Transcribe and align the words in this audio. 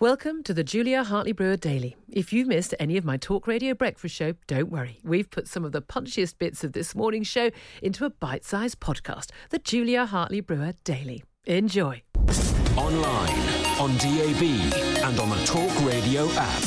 Welcome 0.00 0.44
to 0.44 0.54
the 0.54 0.62
Julia 0.62 1.02
Hartley 1.02 1.32
Brewer 1.32 1.56
Daily. 1.56 1.96
If 2.08 2.32
you've 2.32 2.46
missed 2.46 2.72
any 2.78 2.96
of 2.98 3.04
my 3.04 3.16
talk 3.16 3.48
radio 3.48 3.74
breakfast 3.74 4.14
show, 4.14 4.34
don't 4.46 4.70
worry. 4.70 5.00
We've 5.02 5.28
put 5.28 5.48
some 5.48 5.64
of 5.64 5.72
the 5.72 5.82
punchiest 5.82 6.38
bits 6.38 6.62
of 6.62 6.72
this 6.72 6.94
morning's 6.94 7.26
show 7.26 7.50
into 7.82 8.04
a 8.04 8.10
bite 8.10 8.44
sized 8.44 8.78
podcast, 8.78 9.30
the 9.50 9.58
Julia 9.58 10.06
Hartley 10.06 10.40
Brewer 10.40 10.74
Daily. 10.84 11.24
Enjoy. 11.46 12.00
Online, 12.76 13.40
on 13.80 13.96
DAB, 13.96 14.42
and 15.02 15.18
on 15.18 15.30
the 15.30 15.44
Talk 15.44 15.84
Radio 15.84 16.28
app. 16.34 16.62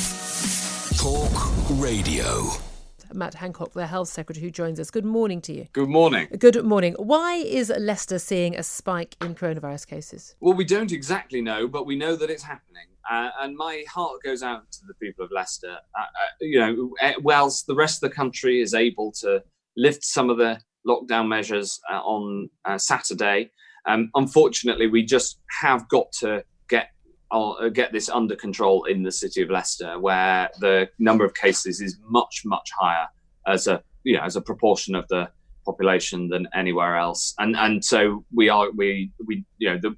Talk 0.98 1.80
Radio. 1.80 2.71
Matt 3.14 3.36
Hancock, 3.36 3.74
the 3.74 3.88
Health 3.88 4.10
Secretary, 4.10 4.44
who 4.44 4.52
joins 4.52 4.80
us. 4.80 4.92
Good 4.92 5.06
morning 5.06 5.42
to 5.42 5.54
you. 5.54 5.68
Good 5.74 5.90
morning. 5.90 6.28
Good 6.38 6.64
morning. 6.66 6.96
Why 6.98 7.36
is 7.36 7.72
Leicester 7.78 8.20
seeing 8.20 8.56
a 8.56 8.64
spike 8.64 9.16
in 9.22 9.36
coronavirus 9.36 9.88
cases? 9.88 10.36
Well, 10.40 10.54
we 10.54 10.66
don't 10.66 10.92
exactly 10.92 11.42
know, 11.42 11.68
but 11.68 11.86
we 11.86 11.96
know 11.96 12.16
that 12.16 12.30
it's 12.30 12.44
happening. 12.44 12.86
Uh, 13.10 13.30
and 13.42 13.56
my 13.56 13.84
heart 13.90 14.22
goes 14.24 14.44
out 14.44 14.72
to 14.72 14.80
the 14.88 14.94
people 14.96 15.26
of 15.26 15.32
Leicester. 15.32 15.78
Uh, 15.98 16.02
uh, 16.02 16.06
you 16.40 16.60
know, 16.60 16.92
eh, 17.02 17.14
whilst 17.22 17.68
the 17.68 17.76
rest 17.76 18.04
of 18.04 18.10
the 18.10 18.16
country 18.16 18.62
is 18.62 18.74
able 18.74 19.12
to 19.12 19.44
lift 19.76 20.04
some 20.04 20.30
of 20.30 20.38
the 20.38 20.60
lockdown 20.88 21.28
measures 21.28 21.80
uh, 21.92 22.00
on 22.00 22.50
uh, 22.66 22.78
Saturday, 22.78 23.52
um, 23.88 24.12
unfortunately, 24.16 24.88
we 24.88 25.04
just 25.04 25.40
have 25.62 25.88
got 25.90 26.12
to 26.20 26.44
get 27.32 27.38
uh, 27.38 27.70
get 27.70 27.92
this 27.92 28.10
under 28.10 28.36
control 28.36 28.86
in 28.86 29.04
the 29.04 29.12
city 29.12 29.42
of 29.42 29.50
Leicester, 29.50 30.00
where 30.00 30.50
the 30.60 30.90
number 31.00 31.26
of 31.26 31.34
cases 31.34 31.82
is 31.82 31.98
much 32.08 32.44
much 32.46 32.70
higher 32.78 33.08
as 33.48 33.68
a 33.68 33.82
you 34.04 34.16
know 34.16 34.24
as 34.24 34.36
a 34.36 34.42
proportion 34.42 34.96
of 34.96 35.08
the 35.08 35.30
population 35.66 36.28
than 36.28 36.48
anywhere 36.54 36.96
else. 36.98 37.34
And 37.40 37.56
and 37.56 37.84
so 37.84 38.26
we 38.34 38.50
are 38.50 38.72
we 38.72 39.12
we 39.26 39.46
you 39.62 39.70
know 39.70 39.78
the 39.78 39.96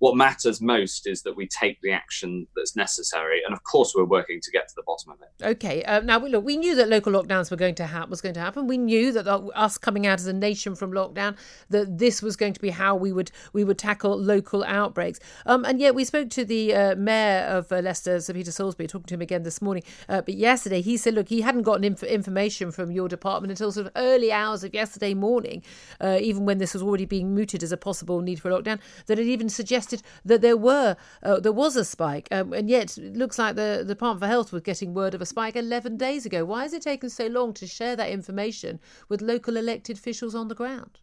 what 0.00 0.16
matters 0.16 0.60
most 0.60 1.06
is 1.06 1.22
that 1.22 1.36
we 1.36 1.46
take 1.46 1.80
the 1.82 1.92
action 1.92 2.46
that's 2.56 2.74
necessary 2.76 3.40
and 3.46 3.54
of 3.54 3.62
course 3.62 3.94
we're 3.96 4.04
working 4.04 4.40
to 4.42 4.50
get 4.50 4.68
to 4.68 4.74
the 4.76 4.82
bottom 4.82 5.12
of 5.12 5.18
it. 5.22 5.46
Okay 5.52 5.82
uh, 5.84 6.00
now 6.00 6.18
look 6.18 6.44
we 6.44 6.56
knew 6.56 6.74
that 6.74 6.88
local 6.88 7.12
lockdowns 7.12 7.50
were 7.50 7.56
going 7.56 7.76
to 7.76 7.86
happen 7.86 8.10
was 8.10 8.20
going 8.20 8.34
to 8.34 8.40
happen. 8.40 8.66
We 8.66 8.76
knew 8.76 9.12
that 9.12 9.26
us 9.28 9.78
coming 9.78 10.06
out 10.06 10.18
as 10.18 10.26
a 10.26 10.32
nation 10.32 10.74
from 10.74 10.92
lockdown 10.92 11.36
that 11.70 11.98
this 11.98 12.20
was 12.20 12.36
going 12.36 12.52
to 12.54 12.60
be 12.60 12.70
how 12.70 12.96
we 12.96 13.12
would 13.12 13.30
we 13.52 13.64
would 13.64 13.78
tackle 13.78 14.16
local 14.18 14.64
outbreaks. 14.64 15.20
Um, 15.46 15.64
and 15.64 15.80
yet 15.80 15.94
we 15.94 16.04
spoke 16.04 16.30
to 16.30 16.44
the 16.44 16.74
uh, 16.74 16.94
mayor 16.96 17.44
of 17.44 17.70
uh, 17.70 17.78
Leicester 17.78 18.20
Sir 18.20 18.34
Peter 18.34 18.50
Soulsby. 18.50 18.88
Talking 18.88 19.06
to 19.06 19.14
him 19.14 19.22
again 19.22 19.44
this 19.44 19.62
morning 19.62 19.84
uh, 20.08 20.20
but 20.20 20.34
yesterday 20.34 20.80
he 20.80 20.96
said 20.96 21.14
look 21.14 21.28
he 21.28 21.40
hadn't 21.40 21.62
gotten 21.62 21.84
inf- 21.84 22.02
information 22.02 22.72
from 22.72 22.90
your 22.90 23.08
department 23.08 23.50
until 23.50 23.72
sort 23.72 23.86
of 23.86 23.92
early 23.96 24.32
hours 24.32 24.64
of 24.64 24.74
yesterday 24.74 25.14
morning, 25.14 25.62
uh, 26.00 26.18
even 26.20 26.44
when 26.44 26.58
this 26.58 26.74
was 26.74 26.82
already 26.82 27.04
being 27.04 27.34
mooted 27.34 27.62
as 27.62 27.72
a 27.72 27.76
possible 27.76 28.20
need 28.20 28.40
for 28.40 28.50
lockdown, 28.50 28.78
that 29.06 29.18
it 29.18 29.26
even 29.26 29.48
suggested 29.48 30.02
that 30.24 30.40
there 30.40 30.56
were 30.56 30.96
uh, 31.22 31.40
there 31.40 31.52
was 31.52 31.76
a 31.76 31.84
spike, 31.84 32.28
um, 32.30 32.52
and 32.52 32.68
yet 32.68 32.96
it 32.98 33.16
looks 33.16 33.38
like 33.38 33.56
the, 33.56 33.78
the 33.86 33.94
Department 33.94 34.20
for 34.20 34.26
Health 34.26 34.52
was 34.52 34.62
getting 34.62 34.94
word 34.94 35.14
of 35.14 35.20
a 35.20 35.26
spike 35.26 35.56
11 35.56 35.96
days 35.96 36.26
ago. 36.26 36.44
Why 36.44 36.62
has 36.62 36.72
it 36.72 36.82
taken 36.82 37.10
so 37.10 37.26
long 37.26 37.52
to 37.54 37.66
share 37.66 37.96
that 37.96 38.10
information 38.10 38.80
with 39.08 39.22
local 39.22 39.56
elected 39.56 39.96
officials 39.96 40.34
on 40.34 40.48
the 40.48 40.54
ground? 40.54 40.98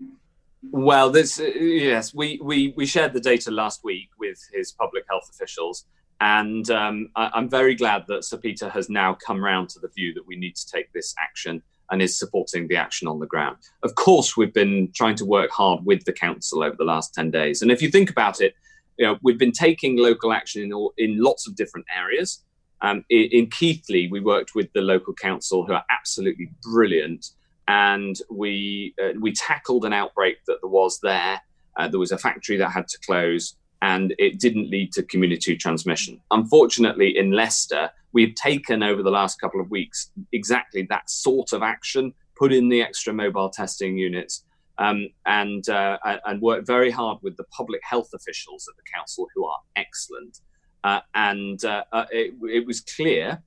Well, 0.69 1.09
this 1.09 1.39
uh, 1.39 1.44
yes, 1.44 2.13
we, 2.13 2.39
we 2.44 2.73
we 2.78 2.85
shared 2.85 3.13
the 3.13 3.19
data 3.19 3.50
last 3.50 3.84
week 3.84 4.09
with 4.19 4.39
his 4.53 4.72
public 4.72 5.06
health 5.09 5.28
officials, 5.29 5.85
and 6.19 6.69
um, 6.69 7.09
I, 7.16 7.31
am 7.38 7.50
very 7.50 7.73
glad 7.73 8.06
that 8.07 8.23
Sir 8.23 8.38
Peter 8.38 8.69
has 8.69 8.89
now 8.89 9.16
come 9.16 9.44
round 9.44 9.69
to 9.69 9.79
the 9.79 9.88
view 9.88 10.13
that 10.13 10.28
we 10.28 10.35
need 10.35 10.56
to 10.56 10.69
take 10.69 10.94
this 10.94 11.16
action 11.19 11.63
and 11.91 12.02
is 12.02 12.18
supporting 12.18 12.68
the 12.68 12.78
action 12.78 13.07
on 13.07 13.19
the 13.19 13.28
ground. 13.28 13.57
Of 13.84 13.96
course, 13.96 14.38
we've 14.38 14.53
been 14.53 14.91
trying 14.96 15.16
to 15.16 15.25
work 15.25 15.52
hard 15.52 15.85
with 15.85 16.06
the 16.06 16.13
council 16.13 16.63
over 16.63 16.75
the 16.78 16.85
last 16.85 17.13
10 17.13 17.31
days. 17.31 17.62
And 17.62 17.69
if 17.69 17.81
you 17.81 17.91
think 17.91 18.09
about 18.09 18.41
it, 18.41 18.56
you 18.97 19.06
know, 19.06 19.18
we've 19.22 19.38
been 19.38 19.52
taking 19.52 19.97
local 19.97 20.31
action 20.31 20.63
in, 20.63 20.74
all, 20.74 20.94
in 20.97 21.22
lots 21.22 21.47
of 21.47 21.56
different 21.56 21.85
areas. 21.96 22.44
Um, 22.81 23.03
in, 23.09 23.30
in 23.31 23.47
Keighley, 23.47 24.07
we 24.09 24.19
worked 24.19 24.56
with 24.56 24.72
the 24.74 24.81
local 24.81 25.13
council, 25.13 25.66
who 25.66 25.74
are 25.74 25.85
absolutely 25.90 26.50
brilliant, 26.63 27.30
and 27.68 28.18
we 28.30 28.96
uh, 29.01 29.12
we 29.19 29.34
tackled 29.34 29.85
an 29.85 29.94
outbreak 29.94 30.38
that 30.47 30.57
there 30.62 30.69
was 30.69 31.00
there. 31.01 31.41
Uh, 31.78 31.88
there 31.88 32.00
was 32.00 32.12
a 32.12 32.18
factory 32.18 32.57
that 32.57 32.69
had 32.69 32.88
to 32.88 33.00
close, 33.00 33.56
and 33.81 34.14
it 34.19 34.40
didn't 34.40 34.69
lead 34.69 34.92
to 34.94 35.03
community 35.03 35.56
transmission. 35.56 36.22
Unfortunately, 36.31 37.18
in 37.18 37.31
Leicester, 37.31 37.90
we've 38.14 38.36
taken 38.36 38.84
over 38.84 39.02
the 39.02 39.09
last 39.09 39.40
couple 39.42 39.59
of 39.59 39.69
weeks 39.72 40.12
exactly 40.31 40.84
that 40.90 41.09
sort 41.09 41.53
of 41.53 41.64
action, 41.64 42.14
put 42.38 42.53
in 42.53 42.69
the 42.69 42.81
extra 42.81 43.14
mobile 43.14 43.50
testing 43.50 43.97
units, 43.97 44.44
um, 44.78 45.09
and 45.25 45.68
uh, 45.69 45.97
and 46.25 46.42
worked 46.42 46.66
very 46.66 46.92
hard 46.92 47.18
with 47.22 47.36
the 47.38 47.44
public 47.46 47.81
health 47.84 48.09
officials 48.14 48.68
at 48.68 48.75
the 48.78 48.84
council, 48.96 49.28
who 49.36 49.46
are 49.46 49.58
excellent. 49.75 50.40
Uh, 50.84 51.02
and 51.13 51.63
uh, 51.66 51.84
uh 51.92 52.06
it, 52.12 52.34
it 52.50 52.66
was 52.66 52.81
clear 52.81 53.42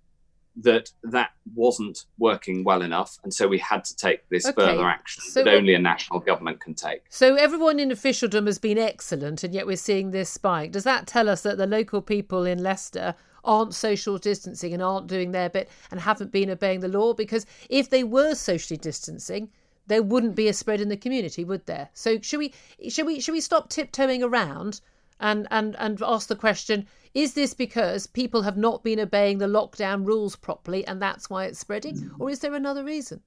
that 0.56 0.90
that 1.02 1.30
wasn't 1.54 2.04
working 2.18 2.64
well 2.64 2.82
enough, 2.82 3.18
and 3.24 3.32
so 3.32 3.48
we 3.48 3.58
had 3.58 3.84
to 3.84 3.96
take 3.96 4.28
this 4.28 4.46
okay. 4.46 4.54
further 4.54 4.86
action 4.86 5.22
so 5.22 5.42
that 5.42 5.54
only 5.54 5.74
a 5.74 5.78
national 5.78 6.20
government 6.20 6.60
can 6.60 6.74
take. 6.74 7.02
So 7.08 7.34
everyone 7.34 7.78
in 7.78 7.90
officialdom 7.90 8.46
has 8.46 8.58
been 8.58 8.78
excellent, 8.78 9.42
and 9.42 9.52
yet 9.52 9.66
we're 9.66 9.76
seeing 9.76 10.10
this 10.10 10.30
spike. 10.30 10.72
Does 10.72 10.84
that 10.84 11.06
tell 11.06 11.28
us 11.28 11.42
that 11.42 11.58
the 11.58 11.66
local 11.66 12.00
people 12.00 12.44
in 12.44 12.62
Leicester 12.62 13.14
aren't 13.44 13.74
social 13.74 14.16
distancing 14.16 14.72
and 14.72 14.82
aren't 14.82 15.06
doing 15.06 15.32
their 15.32 15.50
bit 15.50 15.68
and 15.90 16.00
haven't 16.00 16.32
been 16.32 16.50
obeying 16.50 16.80
the 16.80 16.88
law? 16.88 17.12
Because 17.12 17.46
if 17.68 17.90
they 17.90 18.04
were 18.04 18.34
socially 18.34 18.78
distancing, 18.78 19.50
there 19.86 20.02
wouldn't 20.02 20.34
be 20.34 20.48
a 20.48 20.52
spread 20.52 20.80
in 20.80 20.88
the 20.88 20.96
community, 20.96 21.44
would 21.44 21.66
there? 21.66 21.90
So 21.92 22.20
should 22.20 22.38
we 22.38 22.54
should 22.88 23.06
we 23.06 23.20
should 23.20 23.32
we 23.32 23.40
stop 23.40 23.68
tiptoeing 23.68 24.22
around 24.22 24.80
and 25.24 25.48
and 25.50 25.74
and 25.78 26.00
ask 26.02 26.28
the 26.28 26.36
question: 26.36 26.86
Is 27.14 27.34
this 27.34 27.54
because 27.54 28.06
people 28.06 28.42
have 28.42 28.56
not 28.56 28.84
been 28.84 29.00
obeying 29.00 29.38
the 29.38 29.46
lockdown 29.46 30.06
rules 30.06 30.36
properly, 30.36 30.86
and 30.86 31.02
that's 31.02 31.28
why 31.28 31.46
it's 31.46 31.58
spreading, 31.58 32.10
or 32.18 32.30
is 32.30 32.38
there 32.38 32.54
another 32.54 32.84
reason? 32.84 33.20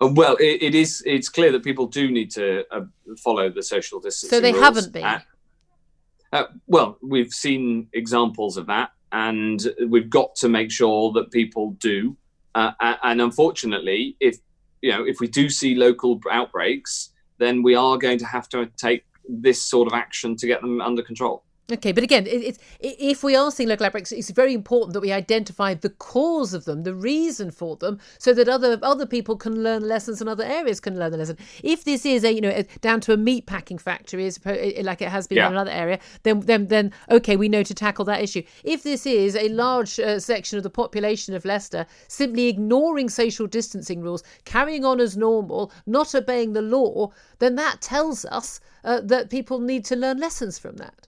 Uh, 0.00 0.10
well, 0.12 0.36
it, 0.36 0.62
it 0.62 0.74
is. 0.74 1.02
It's 1.06 1.28
clear 1.28 1.50
that 1.52 1.64
people 1.64 1.86
do 1.86 2.10
need 2.10 2.30
to 2.32 2.64
uh, 2.70 2.84
follow 3.18 3.50
the 3.50 3.62
social 3.62 3.98
distancing. 3.98 4.36
So 4.36 4.40
they 4.40 4.52
rules. 4.52 4.64
haven't 4.64 4.92
been. 4.92 5.04
Uh, 5.04 5.20
uh, 6.32 6.44
well, 6.66 6.98
we've 7.02 7.32
seen 7.32 7.88
examples 7.94 8.58
of 8.58 8.66
that 8.66 8.90
and 9.12 9.68
we've 9.86 10.10
got 10.10 10.34
to 10.36 10.48
make 10.48 10.70
sure 10.70 11.12
that 11.12 11.30
people 11.30 11.72
do. 11.78 12.16
Uh, 12.54 12.72
and 13.02 13.20
unfortunately, 13.20 14.16
if 14.20 14.38
you 14.82 14.90
know 14.90 15.04
if 15.04 15.20
we 15.20 15.28
do 15.28 15.48
see 15.48 15.74
local 15.74 16.20
outbreaks, 16.30 17.10
then 17.38 17.62
we 17.62 17.74
are 17.74 17.96
going 17.96 18.18
to 18.18 18.26
have 18.26 18.48
to 18.50 18.66
take 18.76 19.04
this 19.28 19.62
sort 19.62 19.86
of 19.86 19.94
action 19.94 20.36
to 20.36 20.46
get 20.46 20.60
them 20.60 20.80
under 20.80 21.02
control. 21.02 21.44
Okay, 21.70 21.92
but 21.92 22.02
again, 22.02 22.26
it, 22.26 22.42
it, 22.42 22.58
if 22.80 23.22
we 23.22 23.36
are 23.36 23.50
seeing 23.50 23.68
local 23.68 23.84
outbreaks, 23.84 24.10
it's 24.10 24.30
very 24.30 24.54
important 24.54 24.94
that 24.94 25.02
we 25.02 25.12
identify 25.12 25.74
the 25.74 25.90
cause 25.90 26.54
of 26.54 26.64
them, 26.64 26.82
the 26.82 26.94
reason 26.94 27.50
for 27.50 27.76
them, 27.76 28.00
so 28.18 28.32
that 28.32 28.48
other 28.48 28.78
other 28.82 29.04
people 29.04 29.36
can 29.36 29.62
learn 29.62 29.86
lessons 29.86 30.22
and 30.22 30.30
other 30.30 30.44
areas 30.44 30.80
can 30.80 30.98
learn 30.98 31.12
the 31.12 31.18
lesson. 31.18 31.36
If 31.62 31.84
this 31.84 32.06
is 32.06 32.24
a 32.24 32.32
you 32.32 32.40
know 32.40 32.62
down 32.80 33.02
to 33.02 33.12
a 33.12 33.18
meat 33.18 33.44
packing 33.44 33.76
factory, 33.76 34.24
as 34.24 34.40
like 34.46 35.02
it 35.02 35.10
has 35.10 35.26
been 35.26 35.36
yeah. 35.36 35.48
in 35.48 35.52
another 35.52 35.70
area, 35.70 35.98
then 36.22 36.40
then 36.40 36.68
then 36.68 36.90
okay, 37.10 37.36
we 37.36 37.50
know 37.50 37.62
to 37.62 37.74
tackle 37.74 38.06
that 38.06 38.22
issue. 38.22 38.42
If 38.64 38.82
this 38.82 39.04
is 39.04 39.36
a 39.36 39.50
large 39.50 40.00
uh, 40.00 40.20
section 40.20 40.56
of 40.56 40.62
the 40.62 40.70
population 40.70 41.34
of 41.34 41.44
Leicester 41.44 41.84
simply 42.06 42.48
ignoring 42.48 43.10
social 43.10 43.46
distancing 43.46 44.00
rules, 44.00 44.22
carrying 44.46 44.86
on 44.86 45.00
as 45.00 45.18
normal, 45.18 45.70
not 45.84 46.14
obeying 46.14 46.54
the 46.54 46.62
law, 46.62 47.12
then 47.40 47.56
that 47.56 47.82
tells 47.82 48.24
us 48.24 48.58
uh, 48.84 49.02
that 49.02 49.28
people 49.28 49.60
need 49.60 49.84
to 49.84 49.96
learn 49.96 50.16
lessons 50.16 50.58
from 50.58 50.76
that. 50.76 51.07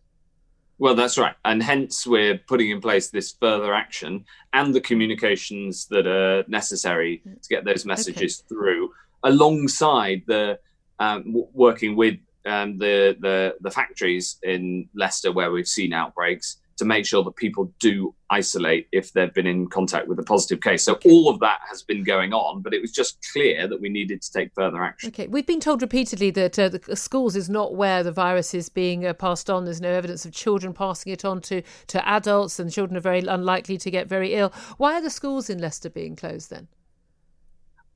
Well, 0.81 0.95
that's 0.95 1.19
right. 1.19 1.35
And 1.45 1.63
hence, 1.63 2.07
we're 2.07 2.39
putting 2.39 2.71
in 2.71 2.81
place 2.81 3.11
this 3.11 3.37
further 3.39 3.75
action 3.75 4.25
and 4.55 4.75
the 4.75 4.81
communications 4.81 5.87
that 5.89 6.07
are 6.07 6.43
necessary 6.49 7.19
to 7.19 7.49
get 7.51 7.67
those 7.67 7.85
messages 7.85 8.43
okay. 8.43 8.49
through, 8.49 8.91
alongside 9.23 10.23
the 10.27 10.59
um, 10.99 11.45
working 11.53 11.97
with 11.97 12.17
um, 12.47 12.79
the, 12.79 13.15
the, 13.21 13.57
the 13.61 13.71
factories 13.71 14.39
in 14.43 14.89
Leicester 14.95 15.31
where 15.33 15.53
we've 15.53 15.69
seen 15.69 15.93
outbreaks 15.93 16.57
to 16.81 16.87
make 16.87 17.05
sure 17.05 17.23
that 17.23 17.37
people 17.37 17.71
do 17.79 18.15
isolate 18.31 18.89
if 18.91 19.13
they've 19.13 19.35
been 19.35 19.47
in 19.47 19.69
contact 19.69 20.09
with 20.09 20.19
a 20.19 20.23
positive 20.23 20.63
case. 20.63 20.83
So 20.83 20.99
all 21.05 21.29
of 21.29 21.39
that 21.41 21.61
has 21.69 21.83
been 21.83 22.03
going 22.03 22.33
on, 22.33 22.63
but 22.63 22.73
it 22.73 22.81
was 22.81 22.91
just 22.91 23.19
clear 23.35 23.69
that 23.69 23.79
we 23.79 23.91
needed 23.91 24.23
to 24.23 24.33
take 24.33 24.55
further 24.55 24.83
action. 24.83 25.09
Okay, 25.09 25.27
we've 25.27 25.47
been 25.47 25.61
told 25.61 25.83
repeatedly 25.83 26.31
that 26.31 26.59
uh, 26.59 26.71
the 26.71 26.97
schools 26.97 27.37
is 27.37 27.51
not 27.51 27.75
where 27.75 28.03
the 28.03 28.13
virus 28.13 28.55
is 28.55 28.71
being 28.71 29.05
uh, 29.07 29.13
passed 29.13 29.51
on. 29.51 29.67
There's 29.67 29.83
no 29.83 29.91
evidence 29.91 30.25
of 30.25 30.33
children 30.33 30.73
passing 30.73 31.13
it 31.13 31.23
on 31.23 31.43
to 31.43 31.63
to 31.89 32.09
adults, 32.09 32.59
and 32.59 32.73
children 32.73 32.97
are 32.97 33.01
very 33.01 33.21
unlikely 33.21 33.77
to 33.77 33.91
get 33.91 34.09
very 34.09 34.33
ill. 34.33 34.55
Why 34.79 34.95
are 34.95 35.03
the 35.03 35.11
schools 35.11 35.51
in 35.51 35.59
Leicester 35.59 35.91
being 35.91 36.17
closed 36.17 36.49
then? 36.49 36.69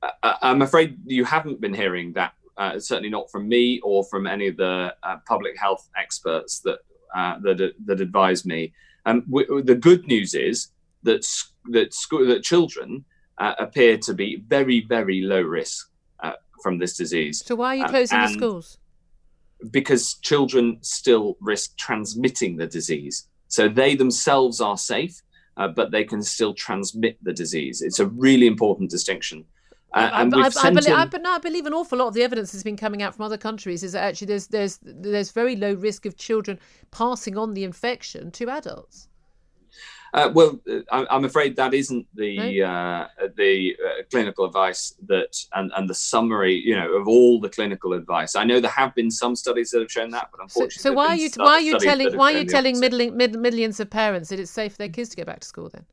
Uh, 0.03 0.35
I'm 0.43 0.61
afraid 0.61 0.99
you 1.07 1.25
haven't 1.25 1.59
been 1.59 1.73
hearing 1.73 2.13
that. 2.13 2.33
Uh, 2.57 2.79
certainly 2.79 3.09
not 3.09 3.29
from 3.29 3.49
me 3.49 3.81
or 3.81 4.05
from 4.05 4.27
any 4.27 4.47
of 4.47 4.55
the 4.55 4.95
uh, 5.03 5.17
public 5.27 5.57
health 5.59 5.89
experts 5.97 6.59
that 6.59 6.79
uh, 7.15 7.39
that 7.43 7.73
that 7.85 8.01
advise 8.01 8.45
me. 8.45 8.73
Um, 9.05 9.23
w- 9.29 9.63
the 9.63 9.75
good 9.75 10.07
news 10.07 10.33
is 10.33 10.69
that 11.03 11.25
that 11.71 11.93
school, 11.93 12.25
that 12.27 12.43
children 12.43 13.05
uh, 13.37 13.53
appear 13.59 13.97
to 13.99 14.13
be 14.13 14.43
very 14.47 14.85
very 14.85 15.21
low 15.21 15.41
risk 15.41 15.89
uh, 16.23 16.33
from 16.63 16.79
this 16.79 16.97
disease. 16.97 17.43
So 17.45 17.55
why 17.55 17.67
are 17.67 17.75
you 17.75 17.83
uh, 17.85 17.89
closing 17.89 18.21
the 18.21 18.27
schools? 18.27 18.77
Because 19.71 20.15
children 20.15 20.77
still 20.81 21.37
risk 21.39 21.77
transmitting 21.77 22.57
the 22.57 22.67
disease. 22.67 23.27
So 23.47 23.69
they 23.69 23.95
themselves 23.95 24.59
are 24.59 24.77
safe, 24.77 25.21
uh, 25.57 25.69
but 25.69 25.91
they 25.91 26.03
can 26.03 26.21
still 26.21 26.53
transmit 26.53 27.17
the 27.23 27.33
disease. 27.33 27.81
It's 27.81 27.99
a 27.99 28.07
really 28.07 28.47
important 28.47 28.89
distinction. 28.89 29.45
I, 29.93 30.07
I, 30.07 30.21
I, 30.21 30.25
believe, 30.25 30.57
I, 30.57 31.07
I, 31.25 31.37
believe, 31.39 31.65
an 31.65 31.73
awful 31.73 31.97
lot 31.99 32.07
of 32.07 32.13
the 32.13 32.23
evidence 32.23 32.51
that's 32.51 32.63
been 32.63 32.75
coming 32.75 33.01
out 33.01 33.15
from 33.15 33.23
other 33.23 33.37
countries 33.37 33.81
is 33.81 33.93
that 33.93 34.03
actually 34.03 34.27
there's 34.27 34.47
there's 34.47 34.79
there's 34.81 35.31
very 35.31 35.55
low 35.55 35.73
risk 35.73 36.05
of 36.05 36.17
children 36.17 36.59
passing 36.91 37.37
on 37.37 37.53
the 37.53 37.63
infection 37.63 38.29
to 38.31 38.49
adults. 38.49 39.07
Uh, 40.15 40.31
well, 40.33 40.57
uh, 40.69 41.05
I'm 41.09 41.25
afraid 41.25 41.57
that 41.57 41.73
isn't 41.73 42.07
the 42.15 42.37
no? 42.37 42.65
uh, 42.65 43.07
the 43.35 43.75
uh, 43.85 44.03
clinical 44.09 44.45
advice 44.45 44.95
that 45.07 45.35
and, 45.53 45.73
and 45.75 45.89
the 45.89 45.93
summary, 45.93 46.55
you 46.55 46.73
know, 46.73 46.93
of 46.93 47.05
all 47.05 47.41
the 47.41 47.49
clinical 47.49 47.91
advice. 47.91 48.37
I 48.37 48.45
know 48.45 48.61
there 48.61 48.71
have 48.71 48.95
been 48.95 49.11
some 49.11 49.35
studies 49.35 49.71
that 49.71 49.81
have 49.81 49.91
shown 49.91 50.11
that, 50.11 50.29
but 50.31 50.41
unfortunately, 50.41 50.77
so, 50.77 50.89
so 50.89 50.93
why 50.93 51.07
are 51.07 51.15
you 51.15 51.29
why 51.35 51.53
are 51.55 51.61
you 51.61 51.77
telling 51.79 52.15
why 52.15 52.33
are 52.33 52.37
you 52.37 52.45
telling 52.45 52.79
middling, 52.79 53.17
mid, 53.17 53.37
millions 53.37 53.81
of 53.81 53.89
parents 53.89 54.29
that 54.29 54.39
it's 54.39 54.51
safe 54.51 54.71
for 54.73 54.77
their 54.77 54.89
kids 54.89 55.09
to 55.09 55.17
go 55.17 55.25
back 55.25 55.41
to 55.41 55.47
school 55.47 55.67
then? 55.67 55.85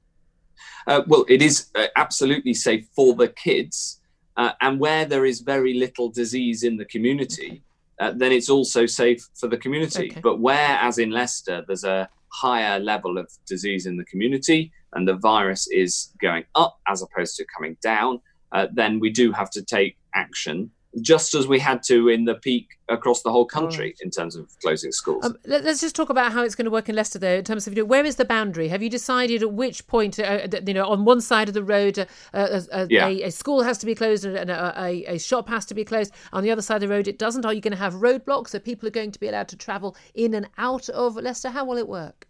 Uh, 0.87 1.03
well, 1.07 1.25
it 1.29 1.43
is 1.43 1.69
uh, 1.75 1.87
absolutely 1.97 2.55
safe 2.55 2.87
for 2.95 3.15
the 3.15 3.29
kids. 3.29 4.01
Uh, 4.37 4.53
and 4.61 4.81
where 4.81 5.05
there 5.05 5.27
is 5.27 5.41
very 5.41 5.75
little 5.75 6.09
disease 6.09 6.63
in 6.63 6.77
the 6.77 6.85
community, 6.87 7.63
uh, 8.01 8.13
then 8.17 8.33
it's 8.33 8.49
also 8.49 8.87
safe 8.87 9.29
for 9.35 9.47
the 9.47 9.57
community. 9.57 10.11
Okay. 10.11 10.21
But 10.21 10.41
where, 10.41 10.79
as 10.81 10.99
in 10.99 11.11
Leicester, 11.11 11.63
there's 11.67 11.85
a 11.85 12.09
higher 12.33 12.79
level 12.79 13.19
of 13.19 13.31
disease 13.47 13.87
in 13.87 13.97
the 13.97 14.05
community 14.05 14.73
and 14.95 15.07
the 15.07 15.15
virus 15.15 15.69
is 15.71 16.11
going 16.21 16.45
up 16.55 16.79
as 16.89 17.03
opposed 17.03 17.37
to 17.37 17.45
coming 17.55 17.77
down, 17.83 18.21
uh, 18.53 18.69
then 18.73 19.01
we 19.01 19.11
do 19.11 19.33
have 19.33 19.51
to 19.51 19.63
take 19.63 19.97
action 20.15 20.71
just 21.01 21.35
as 21.35 21.47
we 21.47 21.59
had 21.59 21.83
to 21.83 22.09
in 22.09 22.25
the 22.25 22.35
peak 22.35 22.79
across 22.89 23.23
the 23.23 23.31
whole 23.31 23.47
country 23.47 23.95
in 24.03 24.11
terms 24.11 24.37
of 24.37 24.49
closing 24.61 24.93
schools. 24.93 25.25
Um, 25.25 25.39
let, 25.47 25.65
us 25.65 25.81
just 25.81 25.97
talk 25.97 26.11
about 26.11 26.33
how 26.33 26.43
it's 26.43 26.55
going 26.55 26.67
to 26.67 26.71
work 26.71 26.89
in 26.89 26.95
Leicester, 26.95 27.19
though, 27.19 27.37
in 27.37 27.45
terms 27.45 27.67
of 27.67 27.75
you 27.75 27.83
know, 27.83 27.87
where 27.87 28.05
is 28.05 28.17
the 28.17 28.25
boundary? 28.25 28.69
Have 28.69 28.83
you 28.83 28.91
decided 28.91 29.43
at 29.43 29.53
which 29.53 29.87
point, 29.87 30.19
uh, 30.19 30.47
you 30.67 30.75
know, 30.75 30.87
on 30.87 31.05
one 31.05 31.23
side 31.23 31.49
of 31.49 31.55
the 31.55 31.65
road, 31.65 31.99
uh, 31.99 32.61
uh, 32.71 32.87
yeah. 32.91 33.07
a, 33.07 33.23
a, 33.23 33.31
school 33.31 33.63
has 33.63 33.79
to 33.79 33.87
be 33.87 33.95
closed 33.95 34.27
and 34.27 34.51
a, 34.51 34.75
a, 34.77 35.15
a, 35.15 35.19
shop 35.19 35.49
has 35.49 35.65
to 35.67 35.75
be 35.75 35.85
closed. 35.85 36.13
On 36.33 36.43
the 36.43 36.51
other 36.51 36.63
side 36.63 36.77
of 36.77 36.83
the 36.83 36.89
road, 36.89 37.09
it 37.09 37.19
doesn't. 37.19 37.47
Are 37.47 37.55
you 37.55 37.63
going 37.63 37.73
to 37.73 37.79
have 37.79 37.95
roadblocks 37.95 38.49
so 38.49 38.59
people 38.59 38.87
are 38.87 38.93
going 38.93 39.13
to 39.13 39.21
be 39.21 39.29
allowed 39.29 39.49
to 39.49 39.57
travel 39.57 39.97
in 40.15 40.35
and 40.35 40.49
out 40.59 40.89
of 40.91 41.17
Leicester? 41.17 41.49
How 41.49 41.65
will 41.65 41.79
it 41.79 41.89
work? 41.89 42.29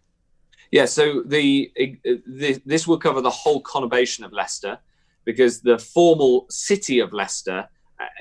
Yeah, 0.71 0.85
so 0.85 1.21
the, 1.25 1.71
the 1.75 2.61
this 2.65 2.87
will 2.87 2.97
cover 2.97 3.21
the 3.21 3.29
whole 3.29 3.61
conurbation 3.61 4.25
of 4.25 4.31
Leicester 4.31 4.79
because 5.25 5.61
the 5.61 5.77
formal 5.77 6.45
city 6.49 6.99
of 6.99 7.13
Leicester 7.13 7.67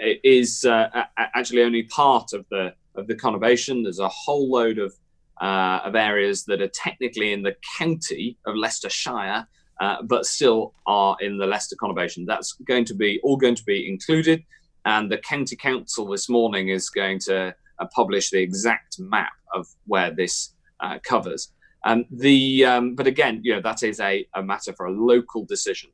is 0.00 0.64
uh, 0.64 0.88
actually 1.16 1.62
only 1.62 1.84
part 1.84 2.32
of 2.32 2.46
the 2.50 2.74
of 2.94 3.06
the 3.06 3.14
conurbation. 3.14 3.82
There's 3.82 3.98
a 3.98 4.08
whole 4.08 4.50
load 4.50 4.78
of 4.78 4.94
uh, 5.40 5.80
of 5.84 5.94
areas 5.94 6.44
that 6.44 6.60
are 6.62 6.68
technically 6.68 7.32
in 7.32 7.42
the 7.42 7.56
county 7.78 8.38
of 8.46 8.54
Leicestershire, 8.54 9.46
uh, 9.80 10.02
but 10.02 10.26
still 10.26 10.74
are 10.86 11.16
in 11.20 11.38
the 11.38 11.46
Leicester 11.46 11.76
conurbation. 11.76 12.26
That's 12.26 12.52
going 12.52 12.84
to 12.86 12.94
be 12.94 13.20
all 13.22 13.36
going 13.36 13.56
to 13.56 13.64
be 13.64 13.88
included, 13.88 14.44
and 14.84 15.10
the 15.10 15.18
county 15.18 15.56
council 15.56 16.06
this 16.06 16.28
morning 16.28 16.68
is 16.68 16.90
going 16.90 17.18
to 17.20 17.54
uh, 17.78 17.86
publish 17.94 18.30
the 18.30 18.40
exact 18.40 18.98
map 18.98 19.32
of 19.54 19.66
where 19.86 20.10
this 20.10 20.54
uh, 20.80 20.98
covers. 21.02 21.52
Um, 21.84 22.04
the 22.10 22.64
um, 22.64 22.94
but 22.94 23.06
again, 23.06 23.40
you 23.42 23.54
know 23.54 23.60
that 23.62 23.82
is 23.82 24.00
a, 24.00 24.26
a 24.34 24.42
matter 24.42 24.72
for 24.72 24.86
a 24.86 24.92
local 24.92 25.44
decision. 25.44 25.90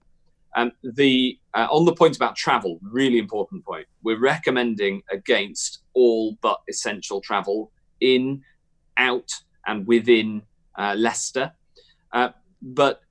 Um, 0.58 0.72
the 0.82 1.38
uh, 1.54 1.68
on 1.70 1.84
the 1.84 1.94
point 1.94 2.16
about 2.16 2.34
travel, 2.34 2.80
really 2.82 3.18
important 3.18 3.64
point. 3.64 3.86
We're 4.02 4.18
recommending 4.18 5.02
against 5.12 5.82
all 5.94 6.36
but 6.40 6.58
essential 6.68 7.20
travel 7.20 7.70
in, 8.00 8.42
out, 8.96 9.30
and 9.68 9.86
within 9.86 10.42
uh, 10.76 10.96
Leicester. 10.98 11.52
Uh, 12.12 12.30
but 12.60 13.02